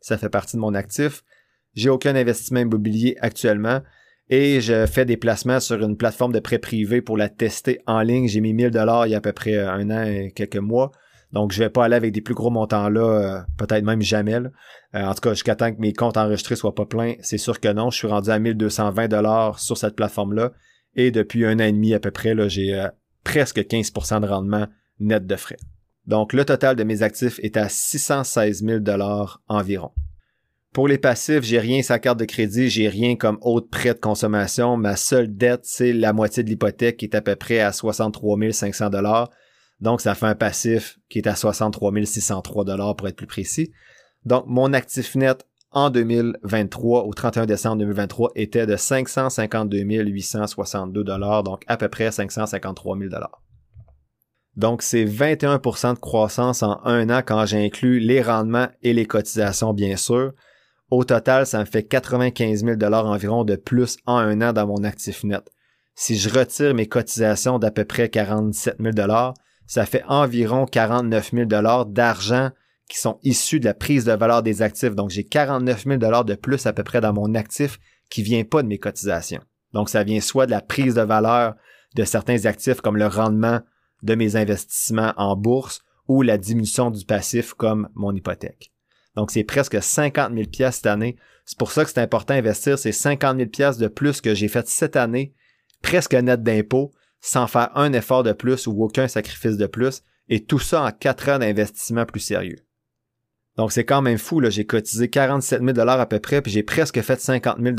Ça 0.00 0.18
fait 0.18 0.28
partie 0.28 0.56
de 0.56 0.60
mon 0.60 0.74
actif. 0.74 1.24
J'ai 1.74 1.90
aucun 1.90 2.14
investissement 2.14 2.60
immobilier 2.60 3.16
actuellement 3.20 3.80
et 4.28 4.60
je 4.60 4.86
fais 4.86 5.04
des 5.04 5.16
placements 5.16 5.60
sur 5.60 5.82
une 5.82 5.96
plateforme 5.96 6.32
de 6.32 6.40
prêt 6.40 6.58
privé 6.58 7.02
pour 7.02 7.16
la 7.16 7.28
tester 7.28 7.80
en 7.86 8.00
ligne. 8.00 8.28
J'ai 8.28 8.40
mis 8.40 8.54
1000 8.54 8.70
dollars 8.70 9.06
il 9.06 9.10
y 9.10 9.14
a 9.14 9.18
à 9.18 9.20
peu 9.20 9.32
près 9.32 9.58
un 9.58 9.90
an 9.90 10.04
et 10.04 10.32
quelques 10.32 10.56
mois. 10.56 10.92
Donc, 11.32 11.52
je 11.52 11.58
vais 11.58 11.70
pas 11.70 11.84
aller 11.84 11.96
avec 11.96 12.12
des 12.12 12.20
plus 12.20 12.34
gros 12.34 12.50
montants 12.50 12.88
là, 12.88 13.00
euh, 13.00 13.40
peut-être 13.58 13.84
même 13.84 14.02
jamais. 14.02 14.34
Euh, 14.34 14.50
en 14.92 15.14
tout 15.14 15.20
cas, 15.20 15.30
jusqu'à 15.30 15.56
temps 15.56 15.72
que 15.72 15.80
mes 15.80 15.92
comptes 15.92 16.16
enregistrés 16.16 16.56
soient 16.56 16.74
pas 16.74 16.86
pleins, 16.86 17.14
c'est 17.20 17.38
sûr 17.38 17.60
que 17.60 17.72
non. 17.72 17.90
Je 17.90 17.98
suis 17.98 18.06
rendu 18.06 18.30
à 18.30 18.38
1220 18.38 19.08
dollars 19.08 19.58
sur 19.58 19.76
cette 19.76 19.96
plateforme-là. 19.96 20.52
Et 20.94 21.10
depuis 21.10 21.44
un 21.44 21.56
an 21.56 21.64
et 21.64 21.72
demi 21.72 21.94
à 21.94 22.00
peu 22.00 22.10
près, 22.10 22.34
j'ai 22.48 22.74
euh, 22.74 22.88
presque 23.24 23.58
15% 23.58 24.20
de 24.20 24.26
rendement 24.26 24.66
net 25.00 25.26
de 25.26 25.36
frais. 25.36 25.58
Donc, 26.06 26.32
le 26.32 26.44
total 26.44 26.76
de 26.76 26.84
mes 26.84 27.02
actifs 27.02 27.40
est 27.42 27.56
à 27.56 27.68
616 27.68 28.64
000 28.64 28.78
dollars 28.78 29.42
environ. 29.48 29.90
Pour 30.72 30.88
les 30.88 30.98
passifs, 30.98 31.42
j'ai 31.42 31.58
rien 31.58 31.82
sa 31.82 31.98
carte 31.98 32.18
de 32.18 32.26
crédit, 32.26 32.68
j'ai 32.68 32.88
rien 32.88 33.16
comme 33.16 33.38
autre 33.40 33.68
prêt 33.70 33.94
de 33.94 33.98
consommation. 33.98 34.76
Ma 34.76 34.94
seule 34.96 35.34
dette, 35.34 35.62
c'est 35.64 35.92
la 35.92 36.12
moitié 36.12 36.42
de 36.42 36.50
l'hypothèque 36.50 36.98
qui 36.98 37.06
est 37.06 37.16
à 37.16 37.22
peu 37.22 37.34
près 37.34 37.60
à 37.60 37.72
63 37.72 38.52
500 38.52 38.90
dollars. 38.90 39.30
Donc, 39.80 40.00
ça 40.00 40.14
fait 40.14 40.26
un 40.26 40.34
passif 40.34 40.98
qui 41.08 41.18
est 41.18 41.26
à 41.26 41.36
63 41.36 41.92
603 42.04 42.64
dollars 42.64 42.96
pour 42.96 43.08
être 43.08 43.16
plus 43.16 43.26
précis. 43.26 43.72
Donc, 44.24 44.44
mon 44.46 44.72
actif 44.72 45.14
net 45.14 45.46
en 45.70 45.90
2023, 45.90 47.02
au 47.02 47.12
31 47.12 47.46
décembre 47.46 47.78
2023, 47.78 48.30
était 48.34 48.66
de 48.66 48.76
552 48.76 49.78
862 49.78 51.04
dollars, 51.04 51.42
donc 51.42 51.62
à 51.66 51.76
peu 51.76 51.88
près 51.88 52.10
553 52.10 52.96
000 52.96 53.10
dollars. 53.10 53.42
Donc, 54.56 54.80
c'est 54.80 55.04
21% 55.04 55.94
de 55.94 55.98
croissance 55.98 56.62
en 56.62 56.80
un 56.84 57.10
an 57.10 57.20
quand 57.24 57.44
j'inclus 57.44 58.00
les 58.00 58.22
rendements 58.22 58.68
et 58.82 58.94
les 58.94 59.04
cotisations, 59.04 59.74
bien 59.74 59.96
sûr. 59.96 60.32
Au 60.90 61.04
total, 61.04 61.46
ça 61.46 61.60
me 61.60 61.64
fait 61.66 61.82
95 61.82 62.64
000 62.64 62.82
environ 62.94 63.44
de 63.44 63.56
plus 63.56 63.98
en 64.06 64.16
un 64.16 64.40
an 64.40 64.52
dans 64.54 64.66
mon 64.66 64.82
actif 64.82 65.24
net. 65.24 65.50
Si 65.94 66.16
je 66.16 66.30
retire 66.30 66.74
mes 66.74 66.86
cotisations 66.86 67.58
d'à 67.58 67.70
peu 67.70 67.84
près 67.84 68.08
47 68.08 68.76
000 68.80 68.94
ça 69.66 69.86
fait 69.86 70.04
environ 70.08 70.66
49 70.66 71.32
000 71.32 71.46
d'argent 71.86 72.50
qui 72.88 72.98
sont 72.98 73.18
issus 73.22 73.60
de 73.60 73.64
la 73.64 73.74
prise 73.74 74.04
de 74.04 74.12
valeur 74.12 74.42
des 74.42 74.62
actifs. 74.62 74.94
Donc, 74.94 75.10
j'ai 75.10 75.24
49 75.24 75.84
000 75.84 75.98
de 75.98 76.34
plus 76.34 76.66
à 76.66 76.72
peu 76.72 76.84
près 76.84 77.00
dans 77.00 77.12
mon 77.12 77.34
actif 77.34 77.78
qui 78.10 78.22
vient 78.22 78.44
pas 78.44 78.62
de 78.62 78.68
mes 78.68 78.78
cotisations. 78.78 79.42
Donc, 79.72 79.88
ça 79.88 80.04
vient 80.04 80.20
soit 80.20 80.46
de 80.46 80.52
la 80.52 80.60
prise 80.60 80.94
de 80.94 81.02
valeur 81.02 81.54
de 81.96 82.04
certains 82.04 82.46
actifs 82.46 82.80
comme 82.80 82.96
le 82.96 83.06
rendement 83.06 83.60
de 84.02 84.14
mes 84.14 84.36
investissements 84.36 85.12
en 85.16 85.36
bourse 85.36 85.82
ou 86.06 86.22
la 86.22 86.38
diminution 86.38 86.90
du 86.90 87.04
passif 87.04 87.54
comme 87.54 87.88
mon 87.94 88.14
hypothèque. 88.14 88.72
Donc, 89.16 89.30
c'est 89.30 89.44
presque 89.44 89.82
50 89.82 90.32
000 90.32 90.48
pièces 90.48 90.76
cette 90.76 90.86
année. 90.86 91.16
C'est 91.44 91.58
pour 91.58 91.72
ça 91.72 91.84
que 91.84 91.90
c'est 91.90 92.00
important 92.00 92.34
d'investir 92.34 92.78
ces 92.78 92.92
50 92.92 93.38
000 93.38 93.48
pièces 93.48 93.78
de 93.78 93.88
plus 93.88 94.20
que 94.20 94.34
j'ai 94.34 94.48
fait 94.48 94.68
cette 94.68 94.94
année, 94.94 95.34
presque 95.82 96.14
net 96.14 96.42
d'impôts, 96.42 96.92
sans 97.26 97.48
faire 97.48 97.70
un 97.74 97.92
effort 97.92 98.22
de 98.22 98.32
plus 98.32 98.66
ou 98.66 98.84
aucun 98.84 99.08
sacrifice 99.08 99.56
de 99.56 99.66
plus, 99.66 100.02
et 100.28 100.44
tout 100.44 100.60
ça 100.60 100.84
en 100.84 100.92
quatre 100.92 101.28
ans 101.28 101.38
d'investissement 101.38 102.06
plus 102.06 102.20
sérieux. 102.20 102.58
Donc, 103.56 103.72
c'est 103.72 103.84
quand 103.84 104.02
même 104.02 104.18
fou. 104.18 104.40
J'ai 104.48 104.66
cotisé 104.66 105.08
47 105.08 105.62
000 105.62 105.88
à 105.88 106.06
peu 106.06 106.20
près, 106.20 106.40
puis 106.40 106.52
j'ai 106.52 106.62
presque 106.62 107.00
fait 107.00 107.20
50 107.20 107.58
000 107.60 107.74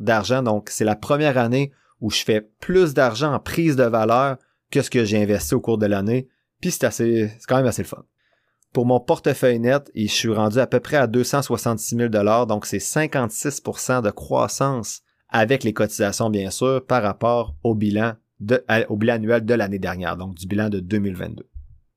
d'argent. 0.00 0.42
Donc, 0.42 0.70
c'est 0.70 0.84
la 0.84 0.96
première 0.96 1.36
année 1.36 1.72
où 2.00 2.10
je 2.10 2.22
fais 2.22 2.48
plus 2.60 2.94
d'argent 2.94 3.34
en 3.34 3.40
prise 3.40 3.76
de 3.76 3.84
valeur 3.84 4.36
que 4.70 4.80
ce 4.80 4.90
que 4.90 5.04
j'ai 5.04 5.22
investi 5.22 5.54
au 5.54 5.60
cours 5.60 5.78
de 5.78 5.86
l'année. 5.86 6.28
Puis 6.60 6.70
c'est 6.70 6.90
c'est 6.90 7.38
quand 7.46 7.56
même 7.56 7.66
assez 7.66 7.82
le 7.82 7.88
fun. 7.88 8.04
Pour 8.72 8.86
mon 8.86 9.00
portefeuille 9.00 9.58
net, 9.58 9.90
je 9.94 10.06
suis 10.06 10.32
rendu 10.32 10.58
à 10.58 10.66
peu 10.66 10.80
près 10.80 10.96
à 10.96 11.06
266 11.06 11.96
000 11.96 12.46
donc 12.46 12.66
c'est 12.66 12.78
56% 12.78 14.02
de 14.02 14.10
croissance 14.10 15.02
avec 15.28 15.64
les 15.64 15.72
cotisations, 15.72 16.30
bien 16.30 16.50
sûr, 16.50 16.84
par 16.86 17.02
rapport 17.02 17.56
au 17.62 17.74
bilan, 17.74 18.14
au 18.88 18.96
bilan 18.96 19.14
annuel 19.14 19.44
de 19.44 19.54
l'année 19.54 19.78
dernière, 19.78 20.16
donc 20.16 20.34
du 20.34 20.46
bilan 20.46 20.68
de 20.68 20.80
2022. 20.80 21.48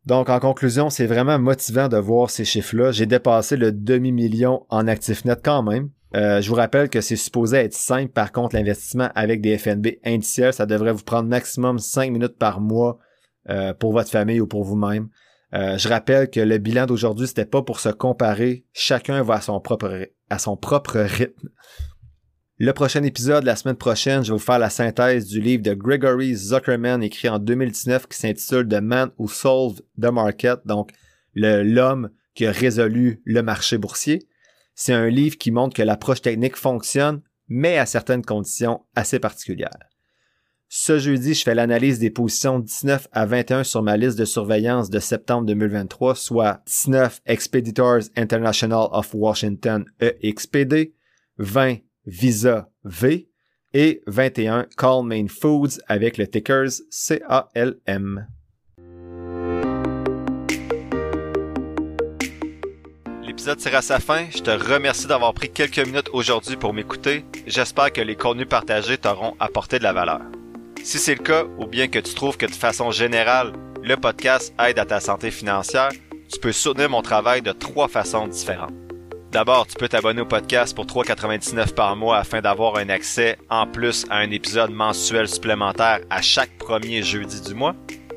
Donc, 0.05 0.29
en 0.29 0.39
conclusion, 0.39 0.89
c'est 0.89 1.05
vraiment 1.05 1.37
motivant 1.37 1.87
de 1.87 1.97
voir 1.97 2.29
ces 2.29 2.45
chiffres-là. 2.45 2.91
J'ai 2.91 3.05
dépassé 3.05 3.57
le 3.57 3.71
demi-million 3.71 4.65
en 4.69 4.87
actifs 4.87 5.25
net 5.25 5.41
quand 5.43 5.61
même. 5.61 5.89
Euh, 6.15 6.41
je 6.41 6.49
vous 6.49 6.55
rappelle 6.55 6.89
que 6.89 7.01
c'est 7.01 7.15
supposé 7.15 7.57
être 7.57 7.73
simple. 7.73 8.11
Par 8.11 8.31
contre, 8.31 8.55
l'investissement 8.55 9.09
avec 9.13 9.41
des 9.41 9.57
FNB 9.57 9.99
indiciels, 10.03 10.53
ça 10.53 10.65
devrait 10.65 10.93
vous 10.93 11.03
prendre 11.03 11.29
maximum 11.29 11.77
5 11.77 12.11
minutes 12.11 12.37
par 12.37 12.61
mois 12.61 12.97
euh, 13.49 13.73
pour 13.73 13.93
votre 13.93 14.09
famille 14.09 14.41
ou 14.41 14.47
pour 14.47 14.63
vous-même. 14.63 15.09
Euh, 15.53 15.77
je 15.77 15.87
rappelle 15.87 16.29
que 16.29 16.39
le 16.39 16.57
bilan 16.57 16.85
d'aujourd'hui, 16.85 17.27
c'était 17.27 17.45
pas 17.45 17.61
pour 17.61 17.79
se 17.79 17.89
comparer. 17.89 18.65
Chacun 18.73 19.21
va 19.23 19.35
à 19.35 19.41
son 19.41 19.59
propre, 19.59 20.07
à 20.29 20.39
son 20.39 20.57
propre 20.57 20.99
rythme. 20.99 21.49
Le 22.61 22.73
prochain 22.73 23.03
épisode, 23.03 23.45
la 23.45 23.55
semaine 23.55 23.77
prochaine, 23.77 24.21
je 24.21 24.33
vais 24.33 24.37
vous 24.37 24.43
faire 24.43 24.59
la 24.59 24.69
synthèse 24.69 25.27
du 25.27 25.39
livre 25.39 25.63
de 25.63 25.73
Gregory 25.73 26.35
Zuckerman 26.35 27.01
écrit 27.01 27.29
en 27.29 27.39
2019 27.39 28.05
qui 28.07 28.17
s'intitule 28.17 28.67
The 28.67 28.81
Man 28.81 29.11
Who 29.17 29.29
Solved 29.29 29.81
the 29.97 30.11
Market, 30.11 30.59
donc 30.65 30.91
l'homme 31.33 32.09
qui 32.35 32.45
a 32.45 32.51
résolu 32.51 33.21
le 33.23 33.43
marché 33.43 33.77
boursier. 33.77 34.27
C'est 34.75 34.91
un 34.91 35.07
livre 35.07 35.37
qui 35.37 35.51
montre 35.51 35.73
que 35.73 35.83
l'approche 35.83 36.21
technique 36.21 36.57
fonctionne, 36.57 37.21
mais 37.47 37.77
à 37.77 37.85
certaines 37.85 38.25
conditions 38.25 38.81
assez 38.93 39.19
particulières. 39.19 39.87
Ce 40.67 40.99
jeudi, 40.99 41.35
je 41.35 41.43
fais 41.43 41.55
l'analyse 41.55 41.97
des 41.97 42.09
positions 42.09 42.59
19 42.59 43.07
à 43.13 43.25
21 43.25 43.63
sur 43.63 43.83
ma 43.83 43.95
liste 43.95 44.19
de 44.19 44.25
surveillance 44.25 44.89
de 44.89 44.99
septembre 44.99 45.45
2023, 45.47 46.13
soit 46.13 46.61
19 46.65 47.21
Expeditors 47.25 48.01
International 48.17 48.89
of 48.91 49.15
Washington 49.15 49.85
EXPD, 50.01 50.93
20 51.37 51.77
Visa 52.05 52.69
V 52.83 53.29
et 53.73 54.01
21 54.07 54.65
Call 54.77 55.03
Main 55.03 55.27
Foods 55.27 55.79
avec 55.87 56.17
le 56.17 56.27
tickers 56.27 56.71
CALM. 56.91 58.27
L'épisode 63.23 63.57
tire 63.57 63.75
à 63.75 63.81
sa 63.81 63.99
fin. 63.99 64.25
Je 64.31 64.39
te 64.39 64.49
remercie 64.49 65.07
d'avoir 65.07 65.33
pris 65.33 65.49
quelques 65.49 65.79
minutes 65.79 66.09
aujourd'hui 66.13 66.57
pour 66.57 66.73
m'écouter. 66.73 67.25
J'espère 67.45 67.93
que 67.93 68.01
les 68.01 68.15
contenus 68.15 68.49
partagés 68.49 68.97
t'auront 68.97 69.35
apporté 69.39 69.77
de 69.77 69.83
la 69.83 69.93
valeur. 69.93 70.21
Si 70.83 70.97
c'est 70.97 71.15
le 71.15 71.23
cas, 71.23 71.45
ou 71.57 71.67
bien 71.67 71.87
que 71.87 71.99
tu 71.99 72.13
trouves 72.13 72.37
que 72.37 72.45
de 72.45 72.51
façon 72.51 72.89
générale, 72.91 73.53
le 73.83 73.95
podcast 73.95 74.53
aide 74.59 74.79
à 74.79 74.85
ta 74.85 74.99
santé 74.99 75.29
financière, 75.29 75.91
tu 76.31 76.39
peux 76.39 76.51
soutenir 76.51 76.89
mon 76.89 77.01
travail 77.01 77.41
de 77.41 77.51
trois 77.51 77.87
façons 77.87 78.27
différentes. 78.27 78.73
D'abord, 79.31 79.67
tu 79.67 79.75
peux 79.75 79.87
t'abonner 79.87 80.21
au 80.21 80.25
podcast 80.25 80.75
pour 80.75 80.87
3,99 80.87 81.75
par 81.75 81.95
mois 81.95 82.17
afin 82.17 82.41
d'avoir 82.41 82.77
un 82.77 82.89
accès 82.89 83.37
en 83.51 83.67
plus 83.67 84.07
à 84.09 84.17
un 84.17 84.31
épisode 84.31 84.71
mensuel 84.71 85.27
supplémentaire 85.27 85.99
à 86.09 86.19
chaque 86.23 86.57
premier 86.57 87.03
jeudi 87.03 87.39
du 87.41 87.53
mois. 87.53 87.75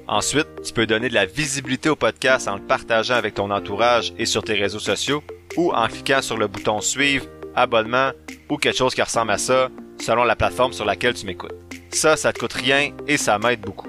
Ensuite, 0.09 0.49
tu 0.65 0.73
peux 0.73 0.87
donner 0.87 1.11
de 1.11 1.15
la 1.15 1.27
visibilité 1.27 1.91
au 1.91 1.97
podcast 1.97 2.49
en 2.49 2.57
le 2.57 2.63
partageant 2.63 3.15
avec 3.15 3.35
ton 3.35 3.51
entourage 3.51 4.15
et 4.19 4.25
sur 4.25 4.43
tes 4.43 4.55
réseaux 4.55 4.79
sociaux 4.79 5.23
ou 5.59 5.71
en 5.73 5.87
cliquant 5.87 6.23
sur 6.23 6.39
le 6.39 6.47
bouton 6.47 6.81
suivre, 6.81 7.27
abonnement 7.55 8.13
ou 8.49 8.57
quelque 8.57 8.79
chose 8.79 8.95
qui 8.95 9.03
ressemble 9.03 9.33
à 9.33 9.39
ça 9.39 9.69
selon 10.01 10.25
la 10.25 10.35
plateforme 10.35 10.73
sur 10.73 10.87
laquelle 10.87 11.15
tu 11.15 11.27
m'écoutes. 11.27 11.53
Ça, 11.91 12.17
ça 12.17 12.33
te 12.33 12.39
coûte 12.39 12.55
rien 12.55 12.91
et 13.07 13.19
ça 13.19 13.39
m'aide 13.39 13.61
beaucoup. 13.61 13.89